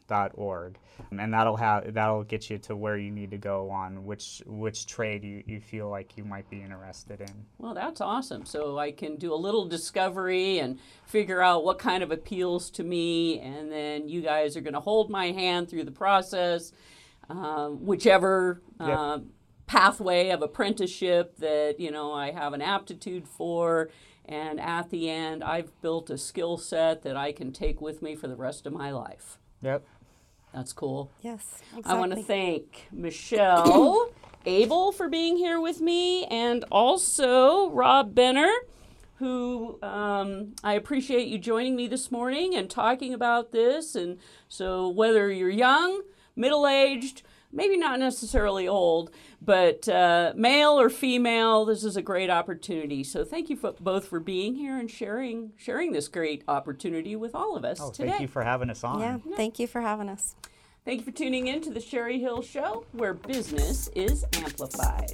buildingtradejobs.org, 0.07 0.77
and 1.17 1.33
that'll 1.33 1.57
have 1.57 1.93
that'll 1.93 2.23
get 2.23 2.49
you 2.49 2.57
to 2.59 2.75
where 2.75 2.97
you 2.97 3.11
need 3.11 3.31
to 3.31 3.37
go 3.37 3.69
on 3.69 4.05
which 4.05 4.41
which 4.45 4.85
trade 4.85 5.23
you, 5.23 5.43
you 5.45 5.59
feel 5.59 5.89
like 5.89 6.17
you 6.17 6.23
might 6.23 6.49
be 6.49 6.61
interested 6.61 7.21
in. 7.21 7.45
Well, 7.57 7.73
that's 7.73 8.01
awesome. 8.01 8.45
So 8.45 8.77
I 8.77 8.91
can 8.91 9.17
do 9.17 9.33
a 9.33 9.35
little 9.35 9.65
discovery 9.65 10.59
and 10.59 10.79
figure 11.05 11.41
out 11.41 11.63
what 11.63 11.79
kind 11.79 12.03
of 12.03 12.11
appeals 12.11 12.69
to 12.71 12.83
me, 12.83 13.39
and 13.39 13.71
then 13.71 14.07
you 14.07 14.21
guys 14.21 14.55
are 14.55 14.61
going 14.61 14.73
to 14.73 14.79
hold 14.79 15.09
my 15.09 15.31
hand 15.31 15.69
through 15.69 15.83
the 15.83 15.91
process, 15.91 16.71
uh, 17.29 17.69
whichever. 17.69 18.61
Yep. 18.79 18.97
Uh, 18.97 19.19
pathway 19.67 20.29
of 20.29 20.43
apprenticeship 20.43 21.37
that 21.37 21.79
you 21.79 21.89
know 21.89 22.13
I 22.13 22.29
have 22.29 22.53
an 22.53 22.61
aptitude 22.61 23.27
for 23.27 23.89
and 24.23 24.59
at 24.59 24.91
the 24.91 25.09
end 25.09 25.43
I've 25.43 25.71
built 25.81 26.11
a 26.11 26.19
skill 26.19 26.59
set 26.59 27.01
that 27.01 27.17
I 27.17 27.31
can 27.31 27.51
take 27.51 27.81
with 27.81 28.03
me 28.03 28.15
for 28.15 28.27
the 28.27 28.35
rest 28.35 28.67
of 28.67 28.73
my 28.73 28.91
life. 28.91 29.39
Yep. 29.65 29.83
That's 30.55 30.71
cool. 30.71 31.11
Yes, 31.21 31.61
I 31.83 31.95
want 31.95 32.15
to 32.15 32.23
thank 32.23 32.87
Michelle 32.89 34.09
Abel 34.45 34.93
for 34.93 35.09
being 35.09 35.35
here 35.35 35.59
with 35.59 35.81
me 35.81 36.23
and 36.27 36.63
also 36.71 37.69
Rob 37.71 38.15
Benner, 38.15 38.53
who 39.15 39.77
um, 39.81 40.55
I 40.63 40.75
appreciate 40.75 41.27
you 41.27 41.39
joining 41.39 41.75
me 41.75 41.87
this 41.87 42.09
morning 42.09 42.55
and 42.55 42.69
talking 42.69 43.13
about 43.13 43.51
this. 43.51 43.95
And 43.95 44.17
so, 44.47 44.87
whether 44.87 45.29
you're 45.29 45.49
young, 45.49 46.03
middle 46.37 46.65
aged, 46.65 47.23
maybe 47.55 47.77
not 47.77 47.99
necessarily 47.99 48.67
old, 48.67 49.09
but 49.41 49.87
uh, 49.89 50.33
male 50.35 50.79
or 50.79 50.89
female, 50.89 51.65
this 51.65 51.83
is 51.83 51.97
a 51.97 52.01
great 52.01 52.29
opportunity. 52.29 53.03
So, 53.03 53.23
thank 53.23 53.49
you 53.49 53.55
for, 53.55 53.73
both 53.79 54.07
for 54.07 54.19
being 54.19 54.55
here 54.55 54.77
and 54.77 54.89
sharing 54.91 55.53
sharing 55.57 55.91
this 55.93 56.07
great 56.07 56.43
opportunity 56.47 57.15
with 57.15 57.33
all 57.33 57.55
of 57.55 57.65
us 57.65 57.79
Oh, 57.81 57.91
today. 57.91 58.09
thank 58.09 58.21
you 58.21 58.27
for 58.27 58.43
having 58.43 58.69
us 58.69 58.83
on. 58.83 58.99
Yeah, 58.99 59.17
thank 59.35 59.57
you 59.59 59.67
for 59.67 59.81
having 59.81 60.09
us. 60.09 60.35
Thank 60.83 60.99
you 60.99 61.05
for 61.05 61.11
tuning 61.17 61.47
in 61.47 61.61
to 61.61 61.71
the 61.71 61.79
Sherry 61.81 62.19
Hill 62.19 62.43
Show, 62.43 62.85
where 62.91 63.15
business 63.15 63.87
is 63.95 64.23
amplified. 64.33 65.13